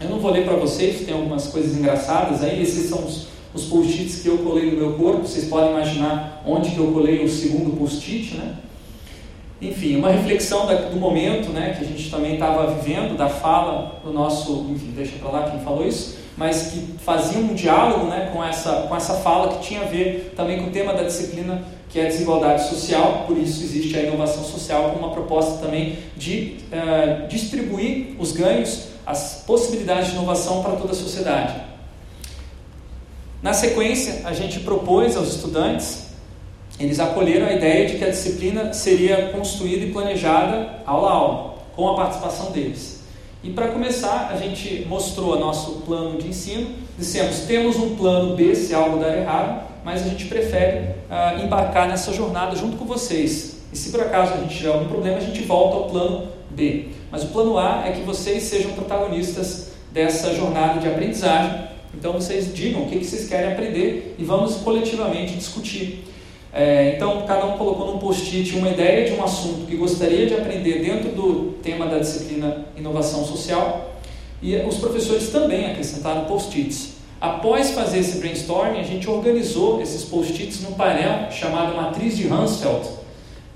Eu 0.00 0.08
não 0.08 0.18
vou 0.18 0.30
ler 0.30 0.44
para 0.44 0.56
vocês, 0.56 1.04
tem 1.04 1.14
algumas 1.14 1.46
coisas 1.46 1.76
engraçadas 1.76 2.42
aí. 2.42 2.62
Esses 2.62 2.88
são 2.88 3.04
os, 3.04 3.28
os 3.54 3.64
post-its 3.64 4.20
que 4.20 4.28
eu 4.28 4.38
colei 4.38 4.72
no 4.72 4.76
meu 4.76 4.92
corpo. 4.94 5.26
Vocês 5.26 5.46
podem 5.46 5.70
imaginar 5.70 6.42
onde 6.44 6.70
que 6.70 6.78
eu 6.78 6.92
colei 6.92 7.24
o 7.24 7.28
segundo 7.28 7.76
post-it, 7.78 8.34
né? 8.34 8.56
Enfim, 9.62 9.96
uma 9.96 10.10
reflexão 10.10 10.66
do 10.66 10.96
momento, 10.96 11.48
né, 11.50 11.74
que 11.78 11.84
a 11.84 11.86
gente 11.86 12.10
também 12.10 12.34
estava 12.34 12.74
vivendo, 12.74 13.16
da 13.16 13.28
fala 13.28 14.00
do 14.04 14.12
nosso, 14.12 14.66
enfim, 14.68 14.92
deixa 14.94 15.16
para 15.16 15.30
lá 15.30 15.50
quem 15.50 15.60
falou 15.60 15.86
isso, 15.86 16.18
mas 16.36 16.72
que 16.72 16.98
fazia 16.98 17.38
um 17.38 17.54
diálogo, 17.54 18.06
né, 18.06 18.30
com 18.32 18.44
essa 18.44 18.86
com 18.88 18.94
essa 18.94 19.14
fala 19.14 19.54
que 19.54 19.66
tinha 19.66 19.82
a 19.82 19.84
ver 19.84 20.34
também 20.36 20.60
com 20.60 20.66
o 20.66 20.70
tema 20.70 20.92
da 20.92 21.04
disciplina 21.04 21.64
que 21.88 22.00
é 22.00 22.06
a 22.06 22.08
desigualdade 22.08 22.68
social, 22.68 23.24
por 23.24 23.38
isso 23.38 23.62
existe 23.62 23.96
a 23.96 24.02
inovação 24.02 24.42
social 24.42 24.90
como 24.90 25.06
uma 25.06 25.14
proposta 25.14 25.64
também 25.64 25.96
de 26.16 26.56
uh, 26.72 27.28
distribuir 27.28 28.16
os 28.18 28.32
ganhos, 28.32 28.88
as 29.06 29.44
possibilidades 29.46 30.08
de 30.08 30.16
inovação 30.16 30.60
para 30.60 30.72
toda 30.72 30.90
a 30.90 30.96
sociedade. 30.96 31.54
Na 33.44 33.52
sequência, 33.52 34.22
a 34.24 34.32
gente 34.32 34.60
propôs 34.60 35.18
aos 35.18 35.34
estudantes, 35.34 36.04
eles 36.80 36.98
acolheram 36.98 37.46
a 37.46 37.52
ideia 37.52 37.86
de 37.86 37.98
que 37.98 38.04
a 38.04 38.08
disciplina 38.08 38.72
seria 38.72 39.28
construída 39.32 39.84
e 39.84 39.92
planejada 39.92 40.80
aula 40.86 41.10
a 41.10 41.12
aula, 41.12 41.54
com 41.76 41.86
a 41.90 41.94
participação 41.94 42.52
deles. 42.52 43.00
E 43.42 43.50
para 43.50 43.68
começar, 43.68 44.30
a 44.32 44.38
gente 44.38 44.86
mostrou 44.88 45.38
nosso 45.38 45.82
plano 45.82 46.16
de 46.16 46.28
ensino, 46.28 46.70
dissemos, 46.96 47.40
temos 47.40 47.76
um 47.76 47.94
plano 47.96 48.34
B 48.34 48.54
se 48.54 48.74
algo 48.74 48.96
der 48.96 49.18
errado, 49.18 49.62
mas 49.84 50.00
a 50.00 50.08
gente 50.08 50.24
prefere 50.24 50.94
uh, 51.10 51.44
embarcar 51.44 51.86
nessa 51.86 52.14
jornada 52.14 52.56
junto 52.56 52.78
com 52.78 52.86
vocês. 52.86 53.58
E 53.70 53.76
se 53.76 53.90
por 53.90 54.00
acaso 54.00 54.32
a 54.32 54.36
gente 54.38 54.56
tiver 54.56 54.72
algum 54.72 54.88
problema, 54.88 55.18
a 55.18 55.20
gente 55.20 55.42
volta 55.42 55.76
ao 55.76 55.90
plano 55.90 56.28
B. 56.48 56.88
Mas 57.10 57.24
o 57.24 57.26
plano 57.26 57.58
A 57.58 57.82
é 57.86 57.92
que 57.92 58.00
vocês 58.04 58.44
sejam 58.44 58.72
protagonistas 58.72 59.72
dessa 59.92 60.34
jornada 60.34 60.80
de 60.80 60.88
aprendizagem. 60.88 61.73
Então 61.96 62.12
vocês 62.12 62.54
digam 62.54 62.82
o 62.82 62.88
que, 62.88 63.04
vocês 63.04 63.28
querem 63.28 63.52
aprender 63.52 64.14
e 64.18 64.24
vamos 64.24 64.56
coletivamente 64.56 65.34
discutir. 65.34 66.04
É, 66.52 66.94
então 66.96 67.24
cada 67.26 67.46
um 67.46 67.58
colocou 67.58 67.92
num 67.92 67.98
post-it 67.98 68.56
uma 68.56 68.68
ideia 68.68 69.08
de 69.08 69.12
um 69.18 69.24
assunto 69.24 69.66
que 69.66 69.76
gostaria 69.76 70.26
de 70.26 70.34
aprender 70.34 70.84
dentro 70.84 71.10
do 71.10 71.54
tema 71.62 71.86
da 71.86 71.98
disciplina 71.98 72.66
inovação 72.76 73.24
social 73.24 73.94
e 74.40 74.54
os 74.56 74.76
professores 74.76 75.30
também 75.30 75.70
acrescentaram 75.70 76.26
post-its. 76.26 76.94
Após 77.20 77.70
fazer 77.70 78.00
esse 78.00 78.18
brainstorming, 78.18 78.78
a 78.78 78.82
gente 78.82 79.08
organizou 79.08 79.80
esses 79.80 80.04
post-its 80.04 80.60
num 80.60 80.72
painel 80.72 81.30
chamado 81.30 81.74
Matriz 81.74 82.16
de 82.16 82.28
Hansfeld, 82.28 82.86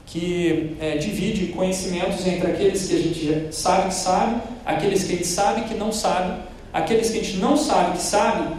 que 0.06 0.74
é, 0.80 0.96
divide 0.96 1.48
conhecimentos 1.48 2.26
entre 2.26 2.50
aqueles 2.50 2.88
que 2.88 2.96
a 2.96 2.98
gente 2.98 3.54
sabe 3.54 3.88
que 3.88 3.94
sabe, 3.94 4.40
aqueles 4.64 5.04
que 5.04 5.12
a 5.12 5.16
gente 5.16 5.26
sabe 5.26 5.68
que 5.68 5.74
não 5.74 5.92
sabe, 5.92 6.47
aqueles 6.72 7.10
que 7.10 7.20
a 7.20 7.22
gente 7.22 7.36
não 7.38 7.56
sabe 7.56 7.96
que 7.96 8.02
sabe 8.02 8.54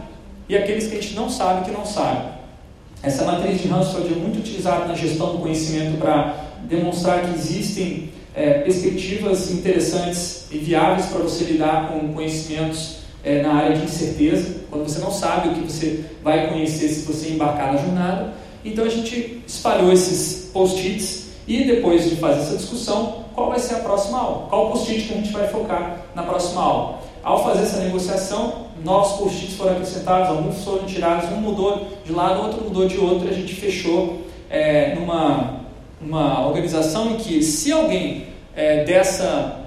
e 0.48 0.58
aqueles 0.58 0.88
que 0.88 0.98
a 0.98 1.02
gente 1.02 1.14
não 1.14 1.30
sabe 1.30 1.66
que 1.66 1.72
não 1.72 1.86
sabe. 1.86 2.40
Essa 3.02 3.24
matriz 3.24 3.62
de 3.62 3.72
Hansfeld 3.72 4.12
é 4.12 4.16
muito 4.16 4.40
utilizada 4.40 4.86
na 4.86 4.94
gestão 4.94 5.34
do 5.34 5.38
conhecimento 5.40 5.98
para 6.00 6.36
demonstrar 6.64 7.22
que 7.26 7.34
existem 7.34 8.10
é, 8.36 8.60
perspectivas 8.60 9.52
interessantes 9.52 10.46
e 10.52 10.58
viáveis 10.58 11.06
para 11.06 11.20
você 11.20 11.46
lidar 11.46 11.90
com 11.90 12.14
conhecimentos 12.14 13.00
é, 13.24 13.42
na 13.42 13.54
área 13.54 13.78
de 13.78 13.84
incerteza, 13.84 14.62
quando 14.70 14.88
você 14.88 15.00
não 15.00 15.12
sabe 15.12 15.50
o 15.50 15.54
que 15.54 15.72
você 15.72 16.06
vai 16.24 16.48
conhecer 16.50 16.90
se 16.90 17.06
você 17.06 17.30
embarcar 17.30 17.74
na 17.74 17.80
jornada. 17.80 18.34
Então 18.64 18.84
a 18.86 18.90
gente 18.90 19.42
espalhou 19.48 19.92
esses 19.92 20.50
post-its 20.52 21.30
e 21.48 21.64
depois 21.64 22.10
de 22.10 22.16
fazer 22.18 22.42
essa 22.42 22.58
discussão, 22.58 23.26
qual 23.34 23.50
vai 23.50 23.60
ser 23.60 23.76
a 23.76 23.80
próxima 23.80 24.20
aula? 24.20 24.48
Qual 24.50 24.72
post-it 24.72 25.08
que 25.08 25.14
a 25.14 25.18
gente 25.18 25.32
vai 25.32 25.48
focar 25.48 26.02
na 26.14 26.24
próxima 26.24 26.62
aula? 26.62 26.99
Ao 27.24 27.44
fazer 27.44 27.64
essa 27.64 27.80
negociação, 27.80 28.68
novos 28.84 29.18
post-its 29.18 29.56
foram 29.56 29.74
acrescentados, 29.74 30.30
alguns 30.30 30.64
foram 30.64 30.86
tirados, 30.86 31.30
um 31.32 31.38
mudou 31.38 31.88
de 32.06 32.12
lado, 32.14 32.42
outro 32.42 32.64
mudou 32.64 32.88
de 32.88 32.98
outro, 32.98 33.28
e 33.28 33.30
a 33.30 33.34
gente 33.34 33.54
fechou 33.56 34.22
é, 34.50 34.96
numa 34.96 35.60
uma 36.02 36.48
organização 36.48 37.12
em 37.12 37.18
que 37.18 37.44
se 37.44 37.72
alguém 37.72 38.28
é, 38.56 38.86
dessa 38.86 39.60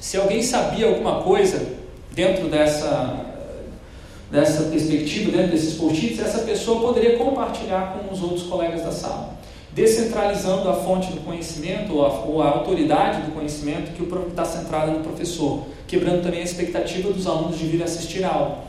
se 0.00 0.16
alguém 0.16 0.42
sabia 0.42 0.86
alguma 0.86 1.22
coisa 1.22 1.74
dentro 2.12 2.48
dessa, 2.48 3.26
dessa 4.30 4.64
perspectiva, 4.64 5.32
dentro 5.32 5.52
desses 5.52 5.74
post-its, 5.74 6.20
essa 6.20 6.40
pessoa 6.40 6.80
poderia 6.80 7.16
compartilhar 7.16 7.94
com 7.94 8.12
os 8.12 8.22
outros 8.22 8.44
colegas 8.44 8.82
da 8.82 8.92
sala, 8.92 9.37
descentralizando 9.78 10.68
a 10.68 10.74
fonte 10.74 11.12
do 11.12 11.20
conhecimento 11.20 11.94
ou 11.94 12.04
a, 12.04 12.08
ou 12.24 12.42
a 12.42 12.48
autoridade 12.48 13.22
do 13.22 13.32
conhecimento 13.32 13.92
que 13.92 14.02
está 14.28 14.44
centrada 14.44 14.90
no 14.90 15.04
professor, 15.04 15.62
quebrando 15.86 16.22
também 16.22 16.40
a 16.40 16.44
expectativa 16.44 17.12
dos 17.12 17.28
alunos 17.28 17.56
de 17.56 17.64
vir 17.64 17.82
assistir 17.82 18.24
a 18.24 18.28
aula. 18.28 18.64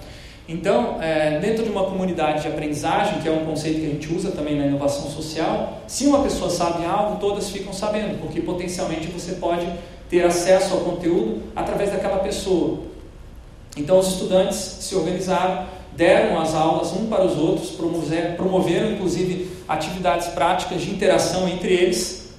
Então, 0.48 1.02
é, 1.02 1.40
dentro 1.40 1.64
de 1.64 1.70
uma 1.70 1.84
comunidade 1.84 2.44
de 2.44 2.48
aprendizagem, 2.48 3.22
que 3.22 3.28
é 3.28 3.32
um 3.32 3.44
conceito 3.44 3.80
que 3.80 3.88
a 3.88 3.90
gente 3.90 4.14
usa 4.14 4.32
também 4.32 4.58
na 4.58 4.68
inovação 4.68 5.10
social, 5.10 5.82
se 5.88 6.06
uma 6.06 6.22
pessoa 6.22 6.50
sabe 6.50 6.86
algo, 6.86 7.20
todas 7.20 7.50
ficam 7.50 7.74
sabendo, 7.74 8.20
porque 8.22 8.42
potencialmente 8.42 9.08
você 9.08 9.34
pode 9.34 9.68
ter 10.10 10.24
acesso 10.24 10.76
ao 10.76 10.82
conteúdo 10.82 11.42
através 11.56 11.92
daquela 11.92 12.20
pessoa. 12.20 12.80
Então, 13.78 13.98
os 13.98 14.10
estudantes 14.10 14.58
se 14.58 14.96
organizaram, 14.96 15.66
deram 15.96 16.40
as 16.40 16.54
aulas 16.54 16.94
um 16.94 17.08
para 17.08 17.26
os 17.26 17.38
outros, 17.38 17.72
promoveram, 17.72 18.36
promoveram 18.36 18.92
inclusive 18.92 19.59
atividades 19.70 20.28
práticas 20.30 20.82
de 20.82 20.90
interação 20.90 21.48
entre 21.48 21.72
eles, 21.72 22.30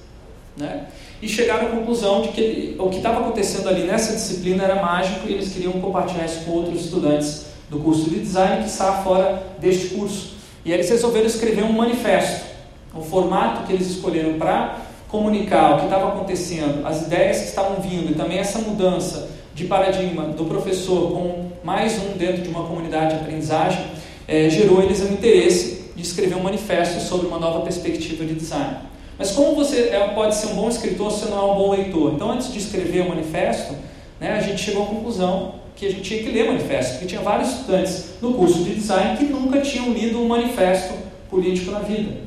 né? 0.57 0.87
e 1.21 1.29
chegaram 1.29 1.67
à 1.67 1.69
conclusão 1.69 2.23
de 2.23 2.29
que 2.29 2.75
o 2.77 2.89
que 2.89 2.97
estava 2.97 3.21
acontecendo 3.21 3.69
ali 3.69 3.83
nessa 3.83 4.13
disciplina 4.13 4.63
era 4.63 4.81
mágico 4.81 5.27
e 5.27 5.33
eles 5.33 5.53
queriam 5.53 5.73
compartilhar 5.73 6.25
isso 6.25 6.43
com 6.43 6.51
outros 6.51 6.85
estudantes 6.85 7.45
do 7.69 7.79
curso 7.79 8.09
de 8.09 8.19
design 8.19 8.63
que 8.63 8.69
está 8.69 9.01
fora 9.03 9.41
deste 9.59 9.95
curso. 9.95 10.33
E 10.65 10.73
eles 10.73 10.89
resolveram 10.89 11.27
escrever 11.27 11.63
um 11.63 11.71
manifesto. 11.71 12.45
O 12.93 13.01
formato 13.01 13.65
que 13.65 13.73
eles 13.73 13.87
escolheram 13.87 14.37
para 14.37 14.79
comunicar 15.07 15.75
o 15.75 15.77
que 15.79 15.83
estava 15.85 16.09
acontecendo, 16.09 16.85
as 16.85 17.03
ideias 17.03 17.37
que 17.37 17.45
estavam 17.45 17.79
vindo 17.79 18.11
e 18.11 18.15
também 18.15 18.39
essa 18.39 18.59
mudança 18.59 19.29
de 19.53 19.65
paradigma 19.65 20.23
do 20.23 20.45
professor 20.45 21.11
com 21.11 21.51
mais 21.63 21.97
um 22.01 22.17
dentro 22.17 22.41
de 22.41 22.49
uma 22.49 22.63
comunidade 22.63 23.15
de 23.15 23.21
aprendizagem, 23.21 23.85
é, 24.27 24.49
gerou 24.49 24.81
eles 24.81 25.01
um 25.01 25.13
interesse 25.13 25.90
de 26.01 26.07
escrever 26.07 26.35
um 26.35 26.43
manifesto 26.43 26.99
sobre 27.01 27.27
uma 27.27 27.39
nova 27.39 27.61
perspectiva 27.61 28.25
de 28.25 28.33
design. 28.33 28.77
Mas 29.17 29.31
como 29.31 29.55
você 29.55 29.89
é, 29.89 29.99
pode 30.15 30.35
ser 30.35 30.47
um 30.47 30.55
bom 30.55 30.67
escritor 30.67 31.11
se 31.11 31.25
não 31.29 31.37
é 31.37 31.51
um 31.51 31.55
bom 31.55 31.71
leitor? 31.71 32.13
Então, 32.13 32.31
antes 32.31 32.51
de 32.51 32.57
escrever 32.57 33.01
o 33.01 33.09
manifesto, 33.09 33.75
né, 34.19 34.33
a 34.33 34.41
gente 34.41 34.61
chegou 34.61 34.83
à 34.83 34.85
conclusão 34.87 35.55
que 35.75 35.85
a 35.85 35.89
gente 35.89 36.01
tinha 36.01 36.23
que 36.23 36.29
ler 36.29 36.45
o 36.45 36.47
manifesto, 36.53 36.93
porque 36.93 37.05
tinha 37.05 37.21
vários 37.21 37.49
estudantes 37.49 38.05
no 38.21 38.33
curso 38.33 38.63
de 38.63 38.75
design 38.75 39.17
que 39.17 39.25
nunca 39.25 39.61
tinham 39.61 39.91
lido 39.93 40.19
um 40.19 40.27
manifesto 40.27 40.93
político 41.29 41.71
na 41.71 41.79
vida. 41.79 42.17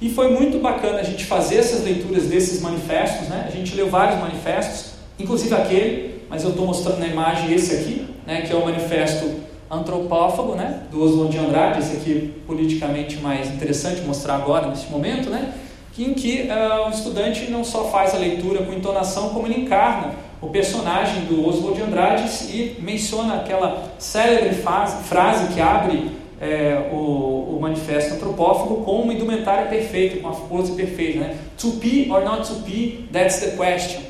E 0.00 0.10
foi 0.10 0.30
muito 0.30 0.58
bacana 0.58 0.98
a 0.98 1.02
gente 1.02 1.24
fazer 1.24 1.56
essas 1.56 1.84
leituras 1.84 2.24
desses 2.24 2.60
manifestos, 2.60 3.28
né? 3.28 3.46
a 3.46 3.50
gente 3.50 3.74
leu 3.74 3.88
vários 3.88 4.20
manifestos, 4.20 4.92
inclusive 5.18 5.54
aquele 5.54 6.16
mas 6.28 6.42
eu 6.42 6.50
estou 6.50 6.66
mostrando 6.66 6.98
na 6.98 7.06
imagem 7.06 7.54
esse 7.54 7.74
aqui, 7.74 8.06
né, 8.26 8.42
que 8.42 8.52
é 8.52 8.56
o 8.56 8.64
manifesto 8.64 9.30
antropófago, 9.70 10.54
né, 10.54 10.82
do 10.90 11.02
Oswald 11.02 11.30
de 11.30 11.38
Andrade, 11.38 11.80
esse 11.80 11.96
aqui 11.96 12.34
politicamente 12.46 13.16
mais 13.18 13.50
interessante 13.50 14.00
mostrar 14.02 14.36
agora 14.36 14.68
nesse 14.68 14.90
momento, 14.90 15.28
né, 15.28 15.54
em 15.98 16.12
que 16.14 16.42
uh, 16.42 16.88
o 16.88 16.90
estudante 16.90 17.50
não 17.50 17.64
só 17.64 17.84
faz 17.84 18.14
a 18.14 18.18
leitura 18.18 18.62
com 18.64 18.72
entonação, 18.72 19.30
como 19.30 19.46
ele 19.46 19.62
encarna 19.62 20.14
o 20.40 20.48
personagem 20.48 21.24
do 21.24 21.46
Oswald 21.48 21.76
de 21.76 21.82
Andrade 21.82 22.28
e 22.50 22.76
menciona 22.80 23.36
aquela 23.36 23.90
célebre 23.98 24.54
frase, 24.56 25.02
frase 25.04 25.54
que 25.54 25.60
abre 25.60 26.10
é, 26.40 26.90
o, 26.92 27.56
o, 27.56 27.58
manifesto 27.60 28.14
antropófago 28.14 28.84
com 28.84 29.00
uma 29.00 29.14
indumentária 29.14 29.66
perfeita, 29.66 30.20
com 30.20 30.28
a 30.28 30.32
pose 30.32 30.72
perfeita. 30.72 31.20
Né? 31.20 31.36
To 31.58 31.70
be 31.72 32.08
or 32.10 32.22
not 32.22 32.46
to 32.46 32.56
be, 32.56 33.08
that's 33.10 33.40
the 33.40 33.56
question. 33.56 34.02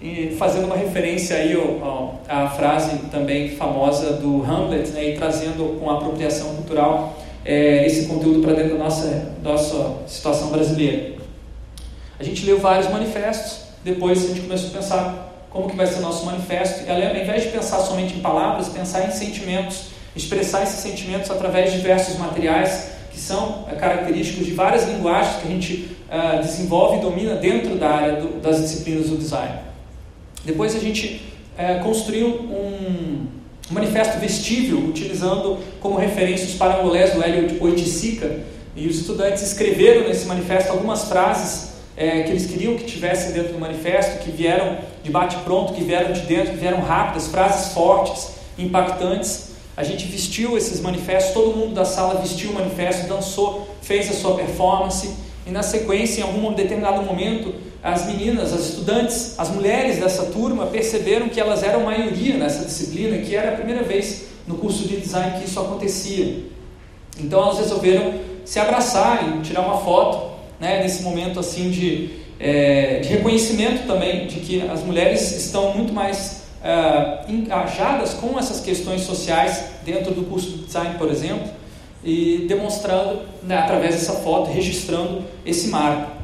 E 0.00 0.34
fazendo 0.38 0.64
uma 0.64 0.76
referência 0.76 1.36
aí 1.36 1.54
ao, 1.54 2.20
à 2.26 2.48
frase 2.48 2.96
também 3.10 3.50
famosa 3.50 4.14
do 4.14 4.42
Hamlet, 4.42 4.90
né, 4.90 5.10
e 5.10 5.16
trazendo 5.16 5.78
com 5.78 5.90
apropriação 5.90 6.54
cultural 6.54 7.18
é, 7.44 7.86
esse 7.86 8.06
conteúdo 8.06 8.40
para 8.40 8.54
dentro 8.54 8.78
da 8.78 8.84
nossa, 8.84 9.32
nossa 9.42 9.96
situação 10.06 10.48
brasileira. 10.48 11.14
A 12.18 12.24
gente 12.24 12.44
leu 12.46 12.58
vários 12.58 12.90
manifestos, 12.90 13.60
depois 13.84 14.24
a 14.24 14.28
gente 14.28 14.40
começou 14.40 14.70
a 14.70 14.72
pensar 14.72 15.30
como 15.50 15.68
que 15.68 15.76
vai 15.76 15.86
ser 15.86 15.98
o 15.98 16.02
nosso 16.02 16.24
manifesto, 16.24 16.86
e 16.86 16.90
ao 16.90 17.16
invés 17.16 17.42
de 17.42 17.48
pensar 17.48 17.78
somente 17.80 18.14
em 18.14 18.20
palavras, 18.20 18.68
pensar 18.68 19.06
em 19.06 19.10
sentimentos, 19.10 19.86
expressar 20.14 20.62
esses 20.62 20.80
sentimentos 20.80 21.30
através 21.30 21.72
de 21.72 21.78
diversos 21.78 22.16
materiais 22.18 22.90
que 23.10 23.18
são 23.18 23.66
é, 23.70 23.74
característicos 23.74 24.46
de 24.46 24.52
várias 24.52 24.88
linguagens 24.88 25.36
que 25.42 25.48
a 25.48 25.50
gente 25.50 25.96
uh, 26.08 26.42
desenvolve 26.42 26.98
e 26.98 27.00
domina 27.00 27.34
dentro 27.34 27.76
da 27.76 27.90
área 27.90 28.20
do, 28.20 28.40
das 28.40 28.60
disciplinas 28.60 29.08
do 29.08 29.16
design. 29.16 29.69
Depois 30.44 30.74
a 30.74 30.78
gente 30.78 31.22
uh, 31.58 31.82
construiu 31.82 32.28
um 32.28 33.26
manifesto 33.70 34.18
vestível, 34.18 34.78
utilizando 34.78 35.58
como 35.80 35.96
referência 35.96 36.46
os 36.46 36.54
parangolés 36.54 37.12
do 37.14 37.22
Hélio 37.22 37.62
Oiticica, 37.62 38.40
e 38.74 38.86
os 38.86 39.00
estudantes 39.00 39.42
escreveram 39.42 40.08
nesse 40.08 40.26
manifesto 40.26 40.70
algumas 40.70 41.04
frases 41.04 41.70
é, 41.96 42.22
que 42.22 42.30
eles 42.30 42.46
queriam 42.46 42.76
que 42.76 42.84
tivessem 42.84 43.32
dentro 43.32 43.52
do 43.52 43.58
manifesto, 43.58 44.24
que 44.24 44.30
vieram 44.30 44.78
de 45.02 45.10
bate-pronto, 45.10 45.74
que 45.74 45.84
vieram 45.84 46.12
de 46.12 46.20
dentro, 46.22 46.52
que 46.52 46.56
vieram 46.56 46.80
rápidas, 46.80 47.28
frases 47.28 47.72
fortes, 47.74 48.30
impactantes. 48.58 49.50
A 49.76 49.82
gente 49.82 50.06
vestiu 50.06 50.56
esses 50.56 50.80
manifestos, 50.80 51.34
todo 51.34 51.56
mundo 51.56 51.74
da 51.74 51.84
sala 51.84 52.20
vestiu 52.20 52.50
o 52.50 52.54
manifesto, 52.54 53.06
dançou, 53.06 53.68
fez 53.82 54.08
a 54.08 54.14
sua 54.14 54.34
performance, 54.34 55.10
e 55.46 55.50
na 55.50 55.62
sequência, 55.62 56.20
em 56.20 56.24
algum 56.24 56.52
determinado 56.52 57.02
momento, 57.02 57.54
as 57.82 58.06
meninas, 58.06 58.52
as 58.52 58.68
estudantes, 58.68 59.34
as 59.38 59.48
mulheres 59.50 59.98
dessa 59.98 60.26
turma 60.26 60.66
perceberam 60.66 61.28
que 61.28 61.40
elas 61.40 61.62
eram 61.62 61.84
maioria 61.84 62.36
nessa 62.36 62.64
disciplina, 62.64 63.18
que 63.18 63.34
era 63.34 63.52
a 63.52 63.54
primeira 63.56 63.82
vez 63.82 64.26
no 64.46 64.56
curso 64.56 64.86
de 64.86 64.96
design 64.98 65.38
que 65.38 65.46
isso 65.46 65.58
acontecia. 65.58 66.44
Então 67.18 67.42
elas 67.42 67.58
resolveram 67.58 68.14
se 68.44 68.58
abraçar 68.58 69.38
e 69.38 69.40
tirar 69.42 69.62
uma 69.62 69.78
foto 69.78 70.30
né, 70.58 70.82
nesse 70.82 71.02
momento 71.02 71.40
assim 71.40 71.70
de, 71.70 72.10
é, 72.38 73.00
de 73.00 73.08
reconhecimento 73.08 73.86
também 73.86 74.26
de 74.26 74.40
que 74.40 74.62
as 74.62 74.82
mulheres 74.82 75.32
estão 75.32 75.74
muito 75.74 75.92
mais 75.92 76.42
é, 76.62 77.20
engajadas 77.28 78.14
com 78.14 78.38
essas 78.38 78.60
questões 78.60 79.02
sociais 79.02 79.64
dentro 79.84 80.12
do 80.12 80.24
curso 80.24 80.50
de 80.50 80.64
design, 80.64 80.98
por 80.98 81.10
exemplo, 81.10 81.48
e 82.04 82.44
demonstrando 82.48 83.22
né, 83.42 83.56
através 83.56 83.94
dessa 83.94 84.14
foto, 84.14 84.50
registrando 84.50 85.24
esse 85.44 85.68
marco. 85.68 86.19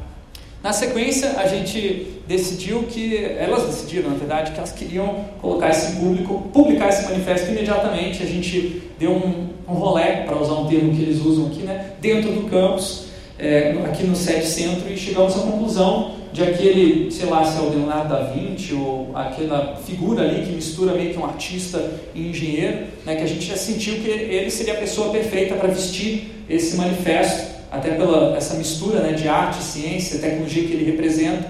Na 0.67 0.73
sequência, 0.73 1.29
a 1.37 1.47
gente 1.47 2.07
decidiu 2.27 2.83
que, 2.83 3.23
elas 3.39 3.67
decidiram, 3.67 4.09
na 4.09 4.17
verdade, 4.17 4.51
que 4.51 4.57
elas 4.57 4.73
queriam 4.73 5.23
colocar 5.41 5.69
esse 5.69 5.95
público, 5.95 6.49
publicar 6.51 6.89
esse 6.89 7.05
manifesto 7.05 7.49
imediatamente. 7.51 8.21
A 8.21 8.25
gente 8.25 8.83
deu 8.99 9.11
um, 9.11 9.47
um 9.65 9.73
rolé, 9.75 10.25
para 10.25 10.37
usar 10.37 10.55
um 10.55 10.67
termo 10.67 10.93
que 10.93 11.03
eles 11.03 11.21
usam 11.21 11.47
aqui, 11.47 11.61
né, 11.61 11.93
dentro 12.01 12.33
do 12.33 12.49
campus, 12.49 13.05
é, 13.39 13.77
aqui 13.85 14.03
no 14.03 14.13
SET 14.13 14.45
Centro 14.45 14.91
e 14.91 14.97
chegamos 14.97 15.37
à 15.37 15.39
conclusão 15.39 16.15
de 16.33 16.43
aquele, 16.43 17.09
sei 17.11 17.27
lá, 17.27 17.45
se 17.45 17.57
é 17.57 17.61
o 17.61 17.69
Leonardo 17.69 18.09
da 18.09 18.23
Vinci 18.23 18.73
ou 18.73 19.11
aquela 19.15 19.77
figura 19.77 20.23
ali 20.23 20.45
que 20.45 20.51
mistura 20.51 20.91
meio 20.95 21.13
que 21.13 21.17
um 21.17 21.23
artista 21.23 21.91
e 22.13 22.27
engenheiro, 22.27 22.87
né, 23.05 23.15
que 23.15 23.23
a 23.23 23.27
gente 23.27 23.45
já 23.45 23.55
sentiu 23.55 24.01
que 24.01 24.09
ele 24.09 24.51
seria 24.51 24.73
a 24.73 24.77
pessoa 24.77 25.13
perfeita 25.13 25.55
para 25.55 25.69
vestir 25.69 26.29
esse 26.49 26.75
manifesto, 26.75 27.56
até 27.71 27.91
pela 27.91 28.35
essa 28.35 28.55
mistura 28.55 28.99
né, 28.99 29.13
de 29.13 29.27
arte, 29.27 29.61
ciência, 29.63 30.19
tecnologia 30.19 30.63
que 30.63 30.73
ele 30.73 30.85
representa. 30.85 31.45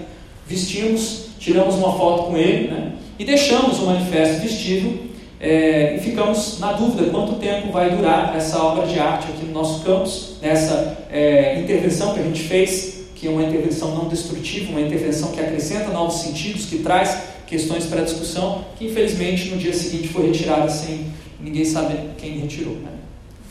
Vestimos, 0.46 1.26
tiramos 1.38 1.74
uma 1.74 1.92
foto 1.96 2.30
com 2.30 2.36
ele 2.36 2.68
né, 2.68 2.92
e 3.18 3.24
deixamos 3.24 3.78
o 3.80 3.86
manifesto 3.86 4.42
vestível 4.42 5.08
é, 5.40 5.94
e 5.96 6.00
ficamos 6.00 6.58
na 6.58 6.72
dúvida 6.72 7.10
quanto 7.10 7.34
tempo 7.34 7.70
vai 7.70 7.94
durar 7.94 8.36
essa 8.36 8.60
obra 8.60 8.86
de 8.86 8.98
arte 8.98 9.28
aqui 9.28 9.46
no 9.46 9.52
nosso 9.52 9.84
campus, 9.84 10.36
nessa 10.42 11.06
é, 11.10 11.60
intervenção 11.60 12.12
que 12.12 12.20
a 12.20 12.22
gente 12.24 12.42
fez, 12.42 13.06
que 13.14 13.28
é 13.28 13.30
uma 13.30 13.42
intervenção 13.42 13.94
não 13.94 14.08
destrutiva, 14.08 14.72
uma 14.72 14.80
intervenção 14.80 15.30
que 15.30 15.40
acrescenta 15.40 15.92
novos 15.92 16.20
sentidos, 16.22 16.66
que 16.66 16.78
traz 16.78 17.22
questões 17.46 17.86
para 17.86 18.02
discussão, 18.02 18.64
que 18.76 18.86
infelizmente 18.86 19.48
no 19.50 19.58
dia 19.58 19.72
seguinte 19.72 20.08
foi 20.08 20.26
retirada 20.26 20.68
sem 20.68 21.06
ninguém 21.40 21.64
saber 21.64 22.10
quem 22.18 22.38
retirou. 22.38 22.74
Né? 22.74 22.97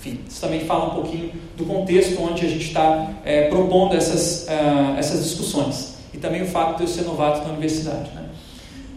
Enfim, 0.08 0.20
isso 0.30 0.40
também 0.40 0.62
fala 0.62 0.86
um 0.86 1.02
pouquinho 1.02 1.32
do 1.58 1.66
contexto 1.66 2.22
onde 2.22 2.46
a 2.46 2.50
gente 2.50 2.68
está 2.68 3.10
é, 3.26 3.50
propondo 3.50 3.96
essas, 3.96 4.48
uh, 4.48 4.98
essas 4.98 5.24
discussões. 5.24 5.98
E 6.14 6.18
também 6.18 6.42
o 6.42 6.48
fato 6.48 6.78
de 6.78 6.84
eu 6.84 6.88
ser 6.88 7.04
novato 7.04 7.46
na 7.46 7.50
universidade. 7.50 8.10
Né? 8.16 8.26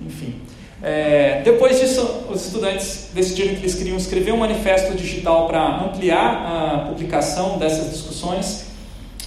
Enfim. 0.07 0.37
É, 0.83 1.43
depois 1.45 1.79
disso, 1.79 2.01
os 2.31 2.47
estudantes 2.47 3.11
decidiram 3.13 3.55
que 3.55 3.61
eles 3.61 3.75
queriam 3.75 3.97
escrever 3.97 4.33
um 4.33 4.39
manifesto 4.39 4.95
digital 4.95 5.47
para 5.47 5.85
ampliar 5.85 6.47
a 6.47 6.79
publicação 6.89 7.59
dessas 7.59 7.91
discussões. 7.91 8.70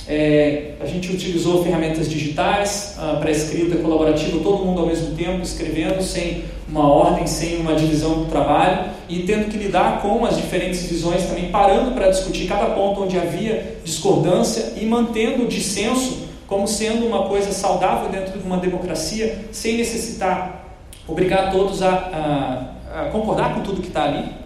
É, 0.08 0.74
a 0.82 0.86
gente 0.86 1.12
utilizou 1.12 1.64
ferramentas 1.64 2.10
digitais 2.10 2.98
para 3.20 3.32
escrita 3.32 3.78
colaborativa, 3.78 4.38
todo 4.40 4.66
mundo 4.66 4.82
ao 4.82 4.88
mesmo 4.88 5.16
tempo 5.16 5.42
escrevendo, 5.42 6.02
sem 6.04 6.44
uma 6.68 6.88
ordem, 6.88 7.26
sem 7.26 7.58
uma 7.58 7.74
divisão 7.76 8.24
do 8.24 8.26
trabalho 8.26 8.92
e 9.08 9.20
tendo 9.20 9.50
que 9.50 9.58
lidar 9.58 10.02
com 10.02 10.26
as 10.26 10.36
diferentes 10.36 10.86
visões, 10.88 11.24
também 11.24 11.50
parando 11.50 11.92
para 11.92 12.10
discutir 12.10 12.48
cada 12.48 12.74
ponto 12.74 13.04
onde 13.04 13.18
havia 13.18 13.78
discordância 13.84 14.74
e 14.76 14.86
mantendo 14.86 15.44
o 15.44 15.48
dissenso 15.48 16.28
como 16.48 16.68
sendo 16.68 17.06
uma 17.06 17.28
coisa 17.28 17.52
saudável 17.52 18.10
dentro 18.10 18.40
de 18.40 18.46
uma 18.46 18.58
democracia, 18.58 19.46
sem 19.52 19.78
necessitar 19.78 20.66
obrigar 21.08 21.52
todos 21.52 21.82
a, 21.82 21.90
a, 21.90 23.02
a 23.02 23.10
concordar 23.10 23.56
com 23.56 23.62
tudo 23.62 23.82
que 23.82 23.88
está 23.88 24.04
ali. 24.04 24.43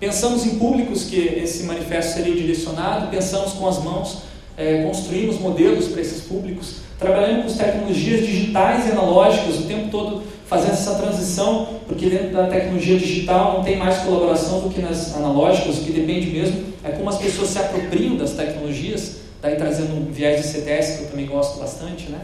Pensamos 0.00 0.46
em 0.46 0.58
públicos 0.58 1.04
que 1.04 1.16
esse 1.16 1.64
manifesto 1.64 2.14
seria 2.14 2.34
direcionado, 2.34 3.08
pensamos 3.08 3.52
com 3.52 3.66
as 3.66 3.82
mãos, 3.82 4.18
é, 4.56 4.82
construímos 4.84 5.38
modelos 5.38 5.88
para 5.88 6.00
esses 6.00 6.22
públicos, 6.22 6.76
trabalhando 6.98 7.44
com 7.44 7.56
tecnologias 7.56 8.26
digitais 8.26 8.86
e 8.86 8.92
analógicas, 8.92 9.58
o 9.58 9.62
tempo 9.62 9.90
todo 9.90 10.22
fazendo 10.46 10.72
essa 10.72 10.94
transição, 10.94 11.80
porque 11.86 12.08
dentro 12.08 12.30
da 12.30 12.46
tecnologia 12.46 12.98
digital 12.98 13.58
não 13.58 13.64
tem 13.64 13.76
mais 13.76 13.98
colaboração 13.98 14.60
do 14.60 14.70
que 14.70 14.80
nas 14.80 15.14
analógicas, 15.14 15.78
o 15.78 15.80
que 15.82 15.92
depende 15.92 16.28
mesmo 16.28 16.68
é 16.84 16.90
como 16.90 17.08
as 17.08 17.18
pessoas 17.18 17.50
se 17.50 17.58
apropriam 17.58 18.16
das 18.16 18.32
tecnologias, 18.32 19.16
daí 19.42 19.56
trazendo 19.56 19.94
um 19.94 20.10
viés 20.10 20.40
de 20.40 20.48
CTS 20.48 20.98
que 20.98 21.04
eu 21.04 21.10
também 21.10 21.26
gosto 21.26 21.58
bastante, 21.58 22.10
né? 22.10 22.20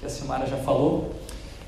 que 0.00 0.06
a 0.06 0.08
Silmara 0.08 0.46
já 0.46 0.56
falou. 0.56 1.14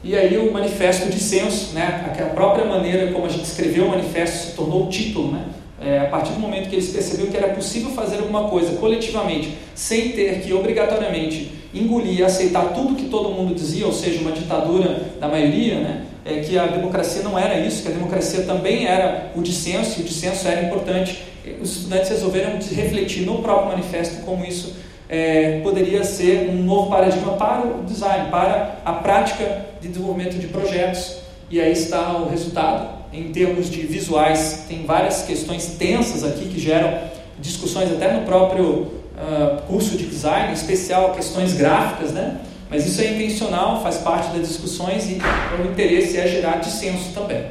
E 0.04 0.16
aí 0.16 0.36
o 0.36 0.52
manifesto 0.52 1.08
de 1.08 1.18
censo, 1.20 1.74
né, 1.74 2.12
a 2.18 2.34
própria 2.34 2.64
maneira 2.64 3.12
como 3.12 3.24
a 3.24 3.28
gente 3.28 3.44
escreveu 3.44 3.84
o 3.84 3.88
manifesto 3.90 4.48
se 4.48 4.56
tornou 4.56 4.86
o 4.86 4.88
título, 4.88 5.30
né? 5.30 5.44
É, 5.80 5.98
a 6.00 6.04
partir 6.06 6.32
do 6.32 6.38
momento 6.38 6.68
que 6.68 6.76
eles 6.76 6.90
perceberam 6.90 7.30
que 7.30 7.36
era 7.36 7.48
possível 7.48 7.90
fazer 7.90 8.16
alguma 8.16 8.48
coisa 8.48 8.76
coletivamente, 8.76 9.56
sem 9.74 10.10
ter 10.10 10.40
que 10.40 10.52
obrigatoriamente 10.52 11.50
engolir 11.74 12.20
e 12.20 12.22
aceitar 12.22 12.72
tudo 12.72 12.94
que 12.94 13.06
todo 13.06 13.30
mundo 13.30 13.54
dizia, 13.54 13.86
ou 13.86 13.92
seja, 13.92 14.20
uma 14.20 14.30
ditadura 14.30 15.12
da 15.20 15.26
maioria, 15.28 15.80
né? 15.80 16.04
É, 16.24 16.38
que 16.40 16.56
a 16.56 16.66
democracia 16.66 17.22
não 17.22 17.36
era 17.36 17.58
isso, 17.58 17.82
que 17.82 17.88
a 17.88 17.92
democracia 17.92 18.42
também 18.44 18.86
era 18.86 19.32
o 19.34 19.42
dissenso, 19.42 20.00
e 20.00 20.02
o 20.02 20.06
dissenso 20.06 20.46
era 20.46 20.62
importante. 20.62 21.20
Os 21.60 21.78
estudantes 21.78 22.10
resolveram 22.10 22.52
refletir 22.52 23.22
no 23.22 23.42
próprio 23.42 23.70
manifesto 23.70 24.22
como 24.24 24.44
isso 24.44 24.74
é, 25.12 25.60
poderia 25.62 26.02
ser 26.04 26.48
um 26.48 26.62
novo 26.62 26.88
paradigma 26.88 27.34
para 27.34 27.66
o 27.66 27.84
design, 27.84 28.30
para 28.30 28.78
a 28.82 28.94
prática 28.94 29.66
de 29.78 29.88
desenvolvimento 29.88 30.38
de 30.38 30.46
projetos. 30.46 31.18
E 31.50 31.60
aí 31.60 31.72
está 31.72 32.16
o 32.16 32.30
resultado. 32.30 33.02
Em 33.12 33.30
termos 33.30 33.68
de 33.68 33.82
visuais, 33.82 34.64
tem 34.66 34.86
várias 34.86 35.22
questões 35.24 35.76
tensas 35.78 36.24
aqui 36.24 36.46
que 36.46 36.58
geram 36.58 36.98
discussões 37.38 37.92
até 37.92 38.10
no 38.10 38.22
próprio 38.22 38.64
uh, 38.64 39.60
curso 39.68 39.98
de 39.98 40.06
design, 40.06 40.48
em 40.48 40.54
especial 40.54 41.12
questões 41.12 41.52
gráficas, 41.52 42.12
né? 42.12 42.40
Mas 42.70 42.86
isso 42.86 43.02
é 43.02 43.08
intencional, 43.08 43.82
faz 43.82 43.98
parte 43.98 44.34
das 44.34 44.48
discussões 44.48 45.10
e 45.10 45.18
o 45.60 45.70
interesse 45.70 46.16
é 46.16 46.26
gerar 46.26 46.56
dissenso 46.56 47.12
também. 47.12 47.44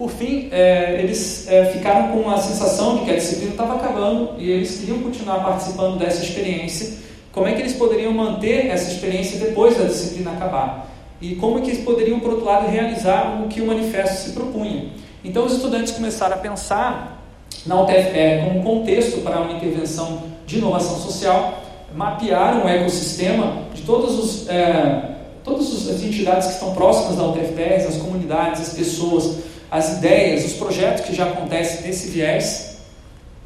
Por 0.00 0.08
fim, 0.08 0.48
é, 0.50 0.98
eles 0.98 1.46
é, 1.46 1.66
ficaram 1.66 2.08
com 2.08 2.30
a 2.30 2.38
sensação 2.38 2.96
de 2.96 3.04
que 3.04 3.10
a 3.10 3.16
disciplina 3.16 3.50
estava 3.50 3.74
acabando 3.74 4.30
e 4.38 4.50
eles 4.50 4.80
queriam 4.80 5.00
continuar 5.00 5.44
participando 5.44 5.98
dessa 5.98 6.24
experiência. 6.24 6.94
Como 7.30 7.46
é 7.46 7.52
que 7.52 7.60
eles 7.60 7.74
poderiam 7.74 8.10
manter 8.10 8.68
essa 8.68 8.90
experiência 8.90 9.38
depois 9.38 9.76
da 9.76 9.84
disciplina 9.84 10.30
acabar? 10.30 10.90
E 11.20 11.34
como 11.34 11.58
é 11.58 11.60
que 11.60 11.72
eles 11.72 11.84
poderiam, 11.84 12.18
por 12.18 12.30
outro 12.30 12.46
lado, 12.46 12.70
realizar 12.70 13.42
o 13.44 13.48
que 13.48 13.60
o 13.60 13.66
manifesto 13.66 14.24
se 14.24 14.30
propunha? 14.32 14.86
Então, 15.22 15.44
os 15.44 15.52
estudantes 15.52 15.92
começaram 15.92 16.36
a 16.36 16.38
pensar 16.38 17.22
na 17.66 17.82
UTFPR 17.82 18.44
como 18.44 18.62
contexto 18.62 19.20
para 19.20 19.38
uma 19.38 19.52
intervenção 19.52 20.22
de 20.46 20.56
inovação 20.56 20.96
social, 20.96 21.60
mapearam 21.94 22.64
o 22.64 22.68
ecossistema 22.70 23.64
de 23.74 23.82
todos 23.82 24.18
os, 24.18 24.48
é, 24.48 25.10
todas 25.44 25.90
as 25.90 26.02
entidades 26.02 26.46
que 26.46 26.54
estão 26.54 26.72
próximas 26.72 27.16
da 27.16 27.26
UTFPR, 27.26 27.86
as 27.86 27.96
comunidades, 27.98 28.62
as 28.62 28.72
pessoas, 28.72 29.49
as 29.70 29.98
ideias, 29.98 30.44
os 30.44 30.54
projetos 30.54 31.04
que 31.04 31.14
já 31.14 31.26
acontecem 31.26 31.86
nesse 31.86 32.08
viés. 32.08 32.78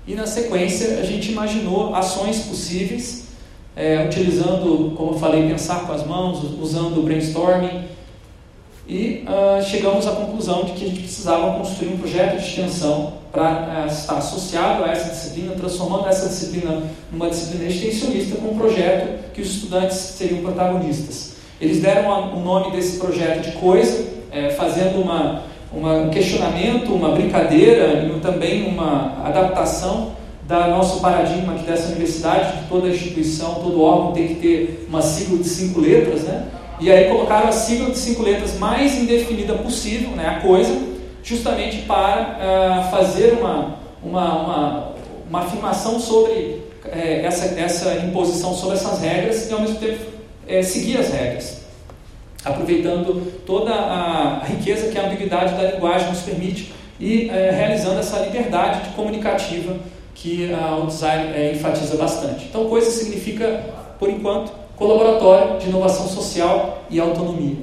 E 0.06 0.14
na 0.14 0.26
sequência 0.26 0.98
a 0.98 1.04
gente 1.04 1.32
imaginou 1.32 1.94
ações 1.94 2.40
possíveis, 2.40 3.24
é, 3.76 4.04
utilizando, 4.04 4.94
como 4.96 5.12
eu 5.12 5.18
falei, 5.18 5.48
pensar 5.48 5.86
com 5.86 5.92
as 5.92 6.06
mãos, 6.06 6.42
usando 6.60 6.98
o 6.98 7.02
brainstorming. 7.02 7.84
E 8.86 9.24
uh, 9.26 9.64
chegamos 9.64 10.06
à 10.06 10.12
conclusão 10.12 10.64
de 10.64 10.72
que 10.72 10.84
a 10.84 10.88
gente 10.88 11.00
precisava 11.00 11.58
construir 11.58 11.94
um 11.94 11.96
projeto 11.96 12.38
de 12.38 12.46
extensão 12.46 13.14
para 13.32 13.86
uh, 13.86 13.90
estar 13.90 14.18
associado 14.18 14.84
a 14.84 14.88
essa 14.88 15.10
disciplina, 15.10 15.54
transformando 15.54 16.06
essa 16.06 16.28
disciplina 16.28 16.82
numa 17.10 17.30
disciplina 17.30 17.64
extensionista 17.64 18.36
com 18.36 18.48
um 18.48 18.58
projeto 18.58 19.32
que 19.32 19.40
os 19.40 19.48
estudantes 19.48 19.96
seriam 19.96 20.42
protagonistas. 20.42 21.36
Eles 21.58 21.80
deram 21.80 22.36
o 22.36 22.40
nome 22.40 22.72
desse 22.72 22.98
projeto 22.98 23.42
de 23.42 23.52
coisa, 23.52 24.06
é, 24.30 24.50
fazendo 24.50 25.00
uma, 25.00 25.44
um 25.76 26.10
questionamento, 26.10 26.92
uma 26.92 27.10
brincadeira 27.10 28.04
e 28.04 28.20
também 28.20 28.68
uma 28.68 29.22
adaptação 29.24 30.12
da 30.46 30.68
nosso 30.68 31.00
paradigma 31.00 31.54
aqui 31.54 31.64
dessa 31.64 31.88
universidade, 31.88 32.60
de 32.62 32.68
toda 32.68 32.88
instituição, 32.88 33.54
todo 33.54 33.82
órgão 33.82 34.12
tem 34.12 34.28
que 34.28 34.34
ter 34.34 34.86
uma 34.88 35.00
sigla 35.00 35.38
de 35.38 35.48
cinco 35.48 35.80
letras, 35.80 36.22
né? 36.22 36.46
E 36.80 36.90
aí 36.90 37.08
colocaram 37.08 37.48
a 37.48 37.52
sigla 37.52 37.90
de 37.90 37.98
cinco 37.98 38.22
letras 38.22 38.58
mais 38.58 38.98
indefinida 38.98 39.54
possível, 39.54 40.10
né, 40.10 40.28
a 40.28 40.40
coisa, 40.40 40.76
justamente 41.22 41.82
para 41.82 42.38
uh, 42.38 42.90
fazer 42.90 43.38
uma, 43.38 43.76
uma, 44.02 44.34
uma, 44.34 44.88
uma 45.28 45.40
afirmação 45.40 45.98
sobre 45.98 46.62
uh, 46.84 46.88
essa, 47.24 47.58
essa 47.58 47.94
imposição 48.04 48.54
sobre 48.54 48.76
essas 48.76 49.00
regras 49.00 49.48
e 49.48 49.52
ao 49.52 49.60
mesmo 49.60 49.76
tempo 49.76 50.00
é, 50.46 50.62
seguir 50.62 50.98
as 50.98 51.10
regras, 51.10 51.63
aproveitando 52.44 53.42
toda 53.46 53.72
a 53.72 54.44
riqueza 54.44 54.90
que 54.90 54.98
a 54.98 55.06
ambiguidade 55.06 55.54
da 55.54 55.72
linguagem 55.72 56.08
nos 56.08 56.20
permite 56.20 56.72
e 57.00 57.28
é, 57.30 57.50
realizando 57.50 57.98
essa 57.98 58.18
liberdade 58.18 58.90
comunicativa 58.90 59.76
que 60.14 60.52
a, 60.52 60.76
o 60.76 60.86
design 60.86 61.32
é, 61.34 61.52
enfatiza 61.52 61.96
bastante. 61.96 62.44
Então, 62.44 62.68
coisa 62.68 62.90
significa, 62.90 63.64
por 63.98 64.08
enquanto, 64.08 64.52
colaboratório 64.76 65.58
de 65.58 65.68
inovação 65.68 66.06
social 66.08 66.84
e 66.90 67.00
autonomia. 67.00 67.56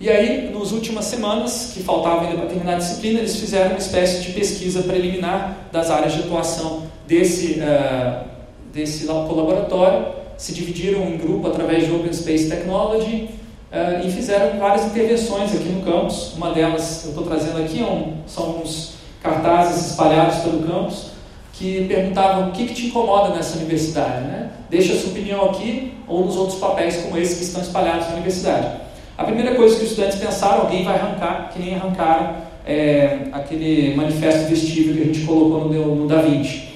E 0.00 0.08
aí, 0.08 0.52
nas 0.56 0.70
últimas 0.70 1.06
semanas, 1.06 1.72
que 1.74 1.82
faltavam 1.82 2.20
ainda 2.20 2.36
para 2.36 2.46
terminar 2.46 2.74
a 2.74 2.78
disciplina, 2.78 3.18
eles 3.18 3.36
fizeram 3.36 3.70
uma 3.70 3.78
espécie 3.78 4.22
de 4.22 4.32
pesquisa 4.32 4.82
preliminar 4.82 5.68
das 5.72 5.90
áreas 5.90 6.12
de 6.12 6.20
atuação 6.20 6.84
desse, 7.06 7.60
uh, 7.60 8.24
desse 8.72 9.06
colaboratório 9.06 10.17
se 10.38 10.54
dividiram 10.54 11.02
em 11.02 11.18
grupo 11.18 11.48
através 11.48 11.84
de 11.84 11.92
Open 11.92 12.12
Space 12.12 12.48
Technology 12.48 13.28
uh, 13.72 14.06
e 14.06 14.10
fizeram 14.10 14.58
várias 14.58 14.86
intervenções 14.86 15.54
aqui 15.54 15.68
no 15.68 15.82
campus. 15.82 16.32
Uma 16.34 16.52
delas 16.52 17.04
eu 17.04 17.10
estou 17.10 17.24
trazendo 17.24 17.58
aqui, 17.58 17.82
é 17.82 17.84
um, 17.84 18.14
são 18.26 18.60
uns 18.60 18.94
cartazes 19.20 19.90
espalhados 19.90 20.36
pelo 20.36 20.62
campus 20.62 21.08
que 21.52 21.86
perguntavam 21.88 22.48
o 22.48 22.52
que, 22.52 22.66
que 22.66 22.74
te 22.74 22.86
incomoda 22.86 23.34
nessa 23.34 23.58
universidade. 23.58 24.24
Né? 24.24 24.50
Deixa 24.70 24.92
a 24.92 24.96
sua 24.96 25.10
opinião 25.10 25.44
aqui 25.46 25.94
ou 26.06 26.24
nos 26.24 26.36
outros 26.36 26.60
papéis 26.60 26.98
como 26.98 27.18
esse 27.18 27.36
que 27.36 27.42
estão 27.42 27.60
espalhados 27.60 28.06
na 28.06 28.12
universidade. 28.14 28.80
A 29.18 29.24
primeira 29.24 29.56
coisa 29.56 29.74
que 29.74 29.82
os 29.82 29.90
estudantes 29.90 30.18
pensaram, 30.18 30.60
alguém 30.60 30.84
vai 30.84 30.94
arrancar, 30.94 31.50
que 31.52 31.58
nem 31.58 31.74
arrancaram 31.74 32.36
é, 32.64 33.22
aquele 33.32 33.96
manifesto 33.96 34.48
vestível 34.48 34.94
que 34.94 35.02
a 35.02 35.04
gente 35.06 35.26
colocou 35.26 35.68
no, 35.68 35.96
no 35.96 36.06
Da 36.06 36.22
Vinci. 36.22 36.67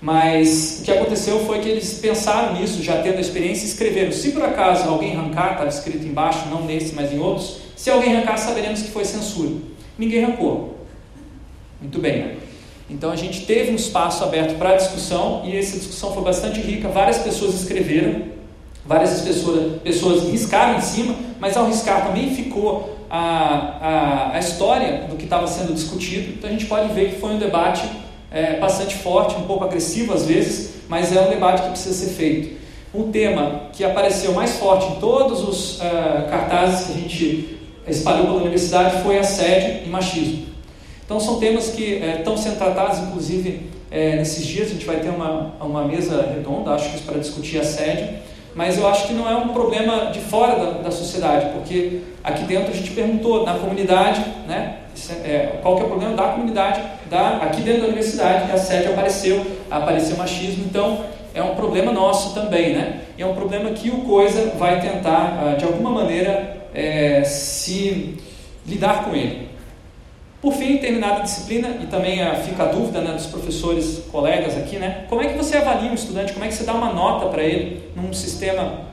Mas 0.00 0.78
o 0.80 0.84
que 0.84 0.90
aconteceu 0.90 1.40
foi 1.44 1.58
que 1.60 1.68
eles 1.68 1.94
pensaram 1.94 2.54
nisso, 2.54 2.82
já 2.82 3.02
tendo 3.02 3.18
a 3.18 3.20
experiência, 3.20 3.66
escreveram. 3.66 4.12
Se 4.12 4.32
por 4.32 4.42
acaso 4.42 4.88
alguém 4.88 5.14
arrancar, 5.14 5.52
estava 5.52 5.68
escrito 5.68 6.06
embaixo, 6.06 6.48
não 6.48 6.64
nesse, 6.64 6.94
mas 6.94 7.12
em 7.12 7.18
outros, 7.18 7.58
se 7.76 7.90
alguém 7.90 8.16
arrancar, 8.16 8.38
saberemos 8.38 8.80
que 8.80 8.90
foi 8.90 9.04
censura. 9.04 9.50
Ninguém 9.98 10.24
arrancou. 10.24 10.78
Muito 11.80 11.98
bem, 11.98 12.18
né? 12.18 12.36
Então 12.88 13.10
a 13.10 13.16
gente 13.16 13.44
teve 13.46 13.70
um 13.70 13.76
espaço 13.76 14.24
aberto 14.24 14.58
para 14.58 14.76
discussão 14.76 15.42
e 15.44 15.56
essa 15.56 15.76
discussão 15.76 16.12
foi 16.12 16.22
bastante 16.22 16.60
rica. 16.60 16.88
Várias 16.88 17.18
pessoas 17.18 17.54
escreveram, 17.54 18.22
várias 18.84 19.20
pessoas, 19.20 19.80
pessoas 19.82 20.28
riscaram 20.30 20.78
em 20.78 20.80
cima, 20.80 21.14
mas 21.38 21.56
ao 21.56 21.66
riscar 21.66 22.06
também 22.06 22.34
ficou 22.34 22.98
a, 23.08 23.20
a, 23.80 24.36
a 24.36 24.38
história 24.38 25.06
do 25.08 25.16
que 25.16 25.24
estava 25.24 25.46
sendo 25.46 25.72
discutido. 25.72 26.32
Então 26.32 26.50
a 26.50 26.52
gente 26.52 26.66
pode 26.66 26.92
ver 26.92 27.12
que 27.12 27.20
foi 27.20 27.30
um 27.30 27.38
debate 27.38 27.82
é, 28.30 28.58
bastante 28.58 28.96
forte, 28.96 29.34
um 29.36 29.42
pouco 29.42 29.64
agressivo 29.64 30.12
às 30.12 30.26
vezes, 30.26 30.74
mas 30.88 31.14
é 31.14 31.20
um 31.20 31.28
debate 31.28 31.62
que 31.62 31.70
precisa 31.70 31.94
ser 31.94 32.12
feito. 32.14 32.60
Um 32.94 33.10
tema 33.10 33.68
que 33.72 33.84
apareceu 33.84 34.32
mais 34.32 34.56
forte 34.58 34.86
em 34.86 34.96
todos 34.96 35.46
os 35.48 35.78
uh, 35.78 36.28
cartazes 36.28 36.86
que 36.86 36.92
a 36.92 36.96
gente 36.96 37.58
espalhou 37.86 38.26
pela 38.26 38.38
universidade 38.38 39.02
foi 39.02 39.18
assédio 39.18 39.86
e 39.86 39.88
machismo. 39.88 40.46
Então 41.04 41.18
são 41.18 41.38
temas 41.38 41.70
que 41.70 41.96
é, 41.96 42.18
estão 42.18 42.36
sendo 42.36 42.58
tratados, 42.58 42.98
inclusive 42.98 43.68
é, 43.90 44.16
nesses 44.16 44.46
dias 44.46 44.68
a 44.68 44.72
gente 44.72 44.86
vai 44.86 45.00
ter 45.00 45.08
uma, 45.08 45.54
uma 45.60 45.84
mesa 45.84 46.22
redonda, 46.22 46.70
acho 46.70 46.90
que 46.90 47.02
para 47.02 47.18
discutir 47.18 47.58
assédio, 47.58 48.08
mas 48.54 48.78
eu 48.78 48.88
acho 48.88 49.06
que 49.06 49.12
não 49.12 49.28
é 49.28 49.36
um 49.36 49.48
problema 49.48 50.06
de 50.06 50.20
fora 50.20 50.56
da, 50.56 50.70
da 50.82 50.90
sociedade, 50.90 51.50
porque 51.54 52.00
aqui 52.22 52.44
dentro 52.44 52.72
a 52.72 52.74
gente 52.74 52.90
perguntou 52.90 53.44
na 53.44 53.54
comunidade, 53.54 54.24
né, 54.46 54.78
é, 55.24 55.58
qual 55.62 55.76
que 55.76 55.82
é 55.82 55.84
o 55.84 55.88
problema 55.88 56.14
da 56.14 56.28
comunidade, 56.28 56.82
da, 57.08 57.38
aqui 57.38 57.62
dentro 57.62 57.82
da 57.82 57.86
universidade, 57.88 58.46
que 58.46 58.52
assédio 58.52 58.92
apareceu, 58.92 59.46
apareceu 59.70 60.16
machismo, 60.16 60.64
então 60.64 61.04
é 61.34 61.42
um 61.42 61.54
problema 61.54 61.92
nosso 61.92 62.34
também, 62.34 62.74
né? 62.74 63.02
E 63.16 63.22
é 63.22 63.26
um 63.26 63.34
problema 63.34 63.70
que 63.70 63.88
o 63.90 63.98
Coisa 63.98 64.52
vai 64.58 64.80
tentar, 64.80 65.38
ah, 65.40 65.54
de 65.56 65.64
alguma 65.64 65.90
maneira, 65.90 66.66
é, 66.74 67.22
se 67.24 68.16
lidar 68.66 69.04
com 69.04 69.14
ele. 69.14 69.49
Por 70.40 70.54
fim, 70.54 70.78
terminada 70.78 71.20
a 71.20 71.22
disciplina, 71.22 71.78
e 71.82 71.86
também 71.86 72.22
ah, 72.22 72.34
fica 72.36 72.62
a 72.62 72.66
dúvida 72.66 73.00
né, 73.02 73.12
dos 73.12 73.26
professores, 73.26 74.02
colegas 74.10 74.56
aqui, 74.56 74.76
né? 74.76 75.04
Como 75.08 75.20
é 75.20 75.26
que 75.26 75.36
você 75.36 75.56
avalia 75.58 75.90
um 75.90 75.94
estudante? 75.94 76.32
Como 76.32 76.44
é 76.44 76.48
que 76.48 76.54
você 76.54 76.64
dá 76.64 76.72
uma 76.72 76.92
nota 76.92 77.26
para 77.26 77.42
ele 77.42 77.90
num 77.94 78.12
sistema 78.12 78.86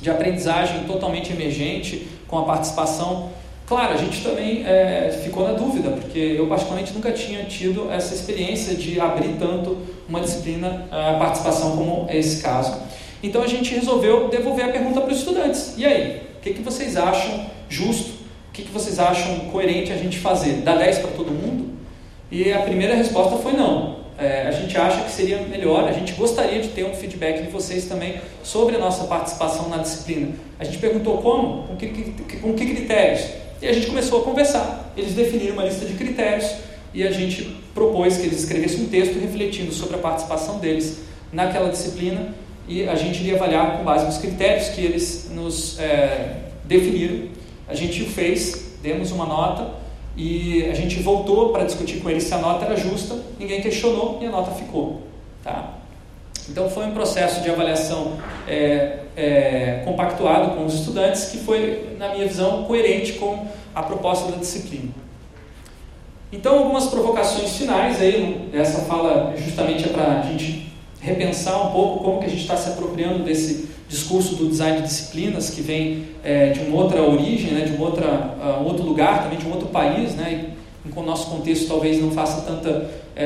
de 0.00 0.10
aprendizagem 0.10 0.84
totalmente 0.84 1.30
emergente, 1.30 2.08
com 2.26 2.38
a 2.38 2.44
participação 2.44 3.30
Claro, 3.66 3.94
a 3.94 3.96
gente 3.96 4.22
também 4.22 4.62
é, 4.66 5.20
ficou 5.24 5.48
na 5.48 5.54
dúvida, 5.54 5.90
porque 5.90 6.18
eu 6.18 6.46
particularmente 6.46 6.92
nunca 6.92 7.10
tinha 7.12 7.44
tido 7.44 7.90
essa 7.90 8.14
experiência 8.14 8.74
de 8.74 9.00
abrir 9.00 9.36
tanto 9.38 9.78
uma 10.06 10.20
disciplina, 10.20 10.86
a 10.90 11.14
participação 11.14 11.74
como 11.74 12.06
esse 12.10 12.42
caso. 12.42 12.78
Então 13.22 13.42
a 13.42 13.46
gente 13.46 13.74
resolveu 13.74 14.28
devolver 14.28 14.66
a 14.66 14.68
pergunta 14.68 15.00
para 15.00 15.10
os 15.10 15.18
estudantes. 15.18 15.74
E 15.78 15.86
aí, 15.86 16.20
o 16.36 16.40
que, 16.42 16.52
que 16.52 16.60
vocês 16.60 16.94
acham 16.94 17.46
justo? 17.70 18.13
Que, 18.54 18.62
que 18.62 18.70
vocês 18.70 19.00
acham 19.00 19.40
coerente 19.50 19.92
a 19.92 19.96
gente 19.96 20.18
fazer? 20.18 20.62
Dar 20.62 20.76
10 20.76 20.98
para 21.00 21.10
todo 21.10 21.32
mundo? 21.32 21.74
E 22.30 22.52
a 22.52 22.60
primeira 22.60 22.94
resposta 22.94 23.36
foi 23.38 23.52
não. 23.52 23.96
É, 24.16 24.46
a 24.46 24.52
gente 24.52 24.78
acha 24.78 25.02
que 25.02 25.10
seria 25.10 25.40
melhor, 25.42 25.88
a 25.88 25.92
gente 25.92 26.12
gostaria 26.12 26.62
de 26.62 26.68
ter 26.68 26.84
um 26.84 26.94
feedback 26.94 27.42
de 27.42 27.50
vocês 27.50 27.86
também 27.86 28.20
sobre 28.44 28.76
a 28.76 28.78
nossa 28.78 29.04
participação 29.04 29.68
na 29.68 29.78
disciplina. 29.78 30.28
A 30.56 30.62
gente 30.62 30.78
perguntou 30.78 31.18
como, 31.18 31.64
com 31.64 31.76
que, 31.76 31.88
com 32.40 32.54
que 32.54 32.64
critérios? 32.64 33.26
E 33.60 33.66
a 33.66 33.72
gente 33.72 33.88
começou 33.88 34.20
a 34.20 34.24
conversar. 34.24 34.92
Eles 34.96 35.14
definiram 35.14 35.54
uma 35.54 35.64
lista 35.64 35.84
de 35.84 35.94
critérios 35.94 36.48
e 36.94 37.02
a 37.02 37.10
gente 37.10 37.56
propôs 37.74 38.18
que 38.18 38.26
eles 38.26 38.38
escrevessem 38.38 38.82
um 38.82 38.88
texto 38.88 39.18
refletindo 39.18 39.72
sobre 39.72 39.96
a 39.96 39.98
participação 39.98 40.60
deles 40.60 41.00
naquela 41.32 41.68
disciplina 41.70 42.32
e 42.68 42.88
a 42.88 42.94
gente 42.94 43.18
iria 43.20 43.34
avaliar 43.34 43.76
com 43.76 43.82
base 43.82 44.06
nos 44.06 44.18
critérios 44.18 44.68
que 44.68 44.80
eles 44.80 45.28
nos 45.32 45.76
é, 45.80 46.36
definiram. 46.64 47.33
A 47.68 47.74
gente 47.74 48.02
o 48.02 48.06
fez, 48.06 48.76
demos 48.82 49.10
uma 49.10 49.26
nota 49.26 49.70
e 50.16 50.64
a 50.70 50.74
gente 50.74 51.00
voltou 51.00 51.50
para 51.50 51.64
discutir 51.64 52.00
com 52.00 52.10
eles 52.10 52.24
se 52.24 52.34
a 52.34 52.38
nota 52.38 52.64
era 52.66 52.76
justa, 52.76 53.16
ninguém 53.38 53.60
questionou 53.60 54.18
e 54.20 54.26
a 54.26 54.30
nota 54.30 54.50
ficou. 54.52 55.02
Tá? 55.42 55.74
Então 56.48 56.68
foi 56.68 56.84
um 56.84 56.92
processo 56.92 57.40
de 57.40 57.50
avaliação 57.50 58.18
é, 58.46 58.98
é, 59.16 59.82
compactuado 59.84 60.56
com 60.56 60.66
os 60.66 60.74
estudantes 60.74 61.26
que 61.26 61.38
foi, 61.38 61.96
na 61.98 62.10
minha 62.10 62.26
visão, 62.26 62.64
coerente 62.64 63.14
com 63.14 63.46
a 63.74 63.82
proposta 63.82 64.30
da 64.30 64.36
disciplina. 64.36 64.90
Então 66.30 66.58
algumas 66.58 66.86
provocações 66.86 67.56
finais 67.56 68.00
aí, 68.00 68.50
essa 68.52 68.82
fala 68.82 69.34
justamente 69.36 69.84
é 69.84 69.88
para 69.88 70.20
a 70.20 70.22
gente 70.22 70.63
repensar 71.04 71.68
um 71.68 71.70
pouco 71.70 72.02
como 72.02 72.18
que 72.20 72.26
a 72.26 72.28
gente 72.28 72.40
está 72.40 72.56
se 72.56 72.70
apropriando 72.70 73.24
desse 73.24 73.68
discurso 73.88 74.36
do 74.36 74.48
design 74.48 74.78
de 74.78 74.84
disciplinas 74.84 75.50
que 75.50 75.60
vem 75.60 76.06
é, 76.24 76.48
de 76.50 76.60
uma 76.60 76.82
outra 76.82 77.02
origem, 77.02 77.52
né, 77.52 77.66
de 77.66 77.76
uma 77.76 77.84
outra, 77.84 78.06
uh, 78.06 78.62
um 78.62 78.64
outro 78.64 78.84
lugar, 78.84 79.22
também 79.22 79.38
de 79.38 79.46
um 79.46 79.52
outro 79.52 79.68
país, 79.68 80.14
né, 80.14 80.46
e, 80.50 80.64
o 80.94 81.02
nosso 81.02 81.30
contexto 81.30 81.66
talvez 81.66 82.00
não 82.00 82.10
faça 82.10 82.42
tanta 82.42 82.90
é, 83.16 83.24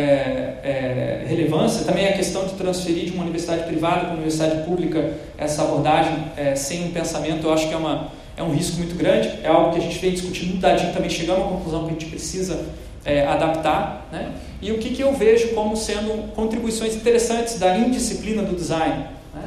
é, 0.63 1.25
relevância. 1.27 1.85
Também 1.85 2.07
a 2.07 2.13
questão 2.13 2.47
de 2.47 2.55
transferir 2.55 3.07
de 3.07 3.13
uma 3.13 3.23
universidade 3.23 3.65
privada 3.65 4.01
para 4.01 4.09
uma 4.11 4.15
universidade 4.15 4.65
pública 4.65 5.15
essa 5.37 5.63
abordagem 5.63 6.17
é, 6.37 6.55
sem 6.55 6.85
um 6.85 6.93
pensamento, 6.93 7.47
eu 7.47 7.53
acho 7.53 7.67
que 7.69 7.75
é, 7.75 7.77
uma, 7.77 8.13
é 8.37 8.43
um 8.45 8.53
risco 8.53 8.79
muito 8.79 8.97
grande. 8.97 9.29
É 9.43 9.49
algo 9.49 9.73
que 9.73 9.79
a 9.79 9.83
gente 9.83 9.99
vem 9.99 10.13
discutindo 10.13 10.59
Dadinho, 10.59 10.93
também 10.93 11.11
chegamos 11.11 11.47
à 11.47 11.49
conclusão 11.49 11.81
que 11.81 11.89
a 11.89 11.93
gente 11.95 12.07
precisa 12.07 12.65
é, 13.05 13.27
adaptar. 13.27 14.09
Né? 14.13 14.33
E 14.61 14.73
o 14.73 14.79
que, 14.79 14.91
que 14.91 15.03
eu 15.03 15.13
vejo 15.13 15.49
como 15.55 15.77
sendo 15.77 16.33
contribuições 16.35 16.95
interessantes 16.95 17.59
da 17.59 17.77
indisciplina 17.79 18.43
do 18.43 18.55
design. 18.55 19.07
Né? 19.35 19.43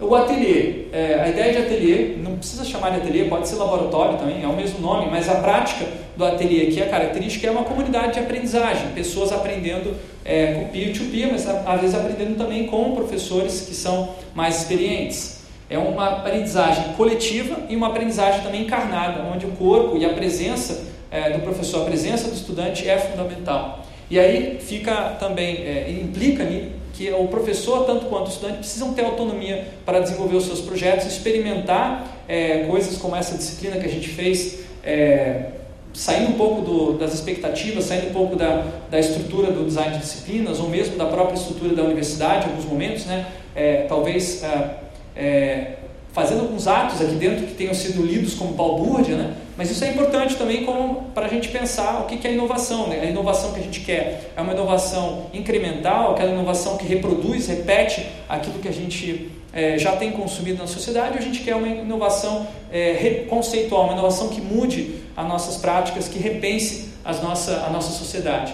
O 0.00 0.14
ateliê, 0.14 0.86
é, 0.92 1.20
a 1.22 1.28
ideia 1.28 1.52
de 1.52 1.58
ateliê, 1.58 2.16
não 2.22 2.36
precisa 2.36 2.64
chamar 2.64 2.90
de 2.90 2.96
ateliê, 2.96 3.24
pode 3.24 3.48
ser 3.48 3.56
laboratório 3.56 4.18
também, 4.18 4.42
é 4.42 4.46
o 4.46 4.54
mesmo 4.54 4.78
nome, 4.80 5.10
mas 5.10 5.28
a 5.28 5.36
prática 5.36 5.86
do 6.16 6.24
ateliê 6.24 6.68
aqui, 6.68 6.82
a 6.82 6.88
característica 6.88 7.46
é 7.46 7.50
uma 7.50 7.64
comunidade 7.64 8.14
de 8.14 8.18
aprendizagem, 8.20 8.88
pessoas 8.94 9.32
aprendendo 9.32 9.94
é, 10.24 10.54
com 10.54 10.68
peer-to-peer, 10.68 11.30
mas 11.32 11.46
às 11.46 11.80
vezes 11.80 11.96
aprendendo 11.96 12.36
também 12.36 12.66
com 12.66 12.94
professores 12.94 13.62
que 13.62 13.74
são 13.74 14.10
mais 14.34 14.58
experientes. 14.58 15.36
É 15.68 15.78
uma 15.78 16.18
aprendizagem 16.18 16.92
coletiva 16.92 17.56
e 17.68 17.74
uma 17.74 17.88
aprendizagem 17.88 18.42
também 18.42 18.62
encarnada, 18.62 19.22
onde 19.34 19.46
o 19.46 19.50
corpo 19.52 19.96
e 19.96 20.04
a 20.04 20.12
presença 20.12 20.94
é, 21.10 21.30
do 21.30 21.40
professor, 21.40 21.82
a 21.82 21.84
presença 21.84 22.28
do 22.28 22.34
estudante 22.34 22.88
é 22.88 22.98
fundamental. 22.98 23.84
E 24.10 24.18
aí 24.18 24.58
fica 24.60 25.16
também, 25.18 25.56
é, 25.56 25.90
implica 25.90 26.46
que 26.92 27.10
o 27.10 27.28
professor, 27.28 27.84
tanto 27.84 28.06
quanto 28.06 28.26
o 28.26 28.30
estudante, 28.30 28.58
precisam 28.58 28.94
ter 28.94 29.04
autonomia 29.04 29.66
para 29.84 30.00
desenvolver 30.00 30.36
os 30.36 30.46
seus 30.46 30.60
projetos, 30.60 31.06
experimentar 31.06 32.24
é, 32.28 32.64
coisas 32.64 32.96
como 32.96 33.14
essa 33.14 33.36
disciplina 33.36 33.76
que 33.76 33.86
a 33.86 33.90
gente 33.90 34.08
fez, 34.08 34.60
é, 34.82 35.50
saindo 35.92 36.30
um 36.30 36.34
pouco 36.34 36.62
do, 36.62 36.92
das 36.92 37.14
expectativas, 37.14 37.84
saindo 37.84 38.08
um 38.08 38.12
pouco 38.12 38.36
da, 38.36 38.64
da 38.90 38.98
estrutura 38.98 39.50
do 39.50 39.64
design 39.64 39.94
de 39.94 40.00
disciplinas, 40.00 40.60
ou 40.60 40.68
mesmo 40.68 40.96
da 40.96 41.06
própria 41.06 41.34
estrutura 41.34 41.74
da 41.74 41.82
universidade, 41.82 42.46
em 42.46 42.50
alguns 42.50 42.66
momentos, 42.66 43.06
né? 43.06 43.26
É, 43.54 43.86
talvez 43.88 44.42
é, 44.42 44.74
é, 45.16 45.66
fazendo 46.12 46.42
alguns 46.42 46.66
atos 46.66 47.00
aqui 47.00 47.14
dentro 47.14 47.46
que 47.46 47.54
tenham 47.54 47.74
sido 47.74 48.02
lidos 48.02 48.34
como 48.34 48.52
balbúrdia, 48.52 49.16
né? 49.16 49.34
Mas 49.56 49.70
isso 49.70 49.82
é 49.84 49.88
importante 49.88 50.36
também 50.36 50.66
para 51.14 51.26
a 51.26 51.28
gente 51.28 51.48
pensar 51.48 52.02
o 52.02 52.04
que, 52.04 52.18
que 52.18 52.28
é 52.28 52.32
inovação. 52.32 52.88
Né? 52.88 53.00
A 53.00 53.04
inovação 53.06 53.52
que 53.52 53.60
a 53.60 53.62
gente 53.62 53.80
quer 53.80 54.32
é 54.36 54.40
uma 54.40 54.52
inovação 54.52 55.26
incremental, 55.32 56.12
aquela 56.12 56.30
inovação 56.30 56.76
que 56.76 56.84
reproduz, 56.86 57.46
repete 57.46 58.06
aquilo 58.28 58.58
que 58.58 58.68
a 58.68 58.72
gente 58.72 59.30
é, 59.54 59.78
já 59.78 59.96
tem 59.96 60.12
consumido 60.12 60.58
na 60.58 60.66
sociedade, 60.66 61.14
ou 61.14 61.18
a 61.18 61.22
gente 61.22 61.40
quer 61.40 61.56
uma 61.56 61.66
inovação 61.66 62.46
é, 62.70 63.24
conceitual, 63.30 63.84
uma 63.84 63.94
inovação 63.94 64.28
que 64.28 64.42
mude 64.42 64.96
as 65.16 65.26
nossas 65.26 65.56
práticas, 65.56 66.06
que 66.06 66.18
repense 66.18 66.90
as 67.02 67.22
nossa, 67.22 67.64
a 67.64 67.70
nossa 67.70 67.92
sociedade. 67.92 68.52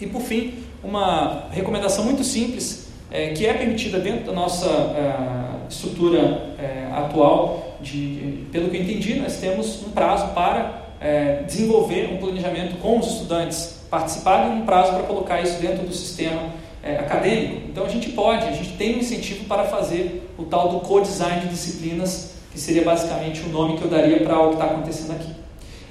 E 0.00 0.06
por 0.06 0.22
fim, 0.22 0.54
uma 0.84 1.48
recomendação 1.50 2.04
muito 2.04 2.22
simples, 2.22 2.88
é, 3.10 3.30
que 3.30 3.44
é 3.44 3.52
permitida 3.52 3.98
dentro 3.98 4.26
da 4.26 4.32
nossa 4.32 4.68
é, 4.68 5.68
estrutura 5.68 6.54
é, 6.58 6.88
atual 6.92 7.71
de, 7.82 8.44
pelo 8.52 8.70
que 8.70 8.76
eu 8.76 8.82
entendi, 8.82 9.14
nós 9.16 9.38
temos 9.38 9.82
um 9.86 9.90
prazo 9.90 10.28
para 10.28 10.82
é, 11.00 11.42
desenvolver 11.42 12.10
um 12.12 12.18
planejamento 12.18 12.76
com 12.76 12.98
os 12.98 13.06
estudantes, 13.06 13.80
participar 13.90 14.48
de 14.48 14.56
um 14.56 14.64
prazo 14.64 14.92
para 14.92 15.02
colocar 15.02 15.42
isso 15.42 15.60
dentro 15.60 15.86
do 15.86 15.92
sistema 15.92 16.50
é, 16.82 16.96
acadêmico. 16.96 17.68
Então 17.68 17.84
a 17.84 17.88
gente 17.88 18.10
pode, 18.10 18.46
a 18.46 18.52
gente 18.52 18.70
tem 18.76 18.96
um 18.96 18.98
incentivo 19.00 19.44
para 19.44 19.64
fazer 19.64 20.30
o 20.38 20.44
tal 20.44 20.68
do 20.68 20.80
co-design 20.80 21.42
de 21.42 21.48
disciplinas, 21.48 22.34
que 22.52 22.60
seria 22.60 22.84
basicamente 22.84 23.42
o 23.42 23.48
nome 23.48 23.78
que 23.78 23.84
eu 23.84 23.90
daria 23.90 24.20
para 24.20 24.38
o 24.40 24.48
que 24.48 24.54
está 24.54 24.66
acontecendo 24.66 25.12
aqui. 25.12 25.32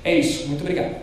É 0.03 0.15
isso, 0.15 0.47
muito 0.47 0.61
obrigado. 0.61 0.95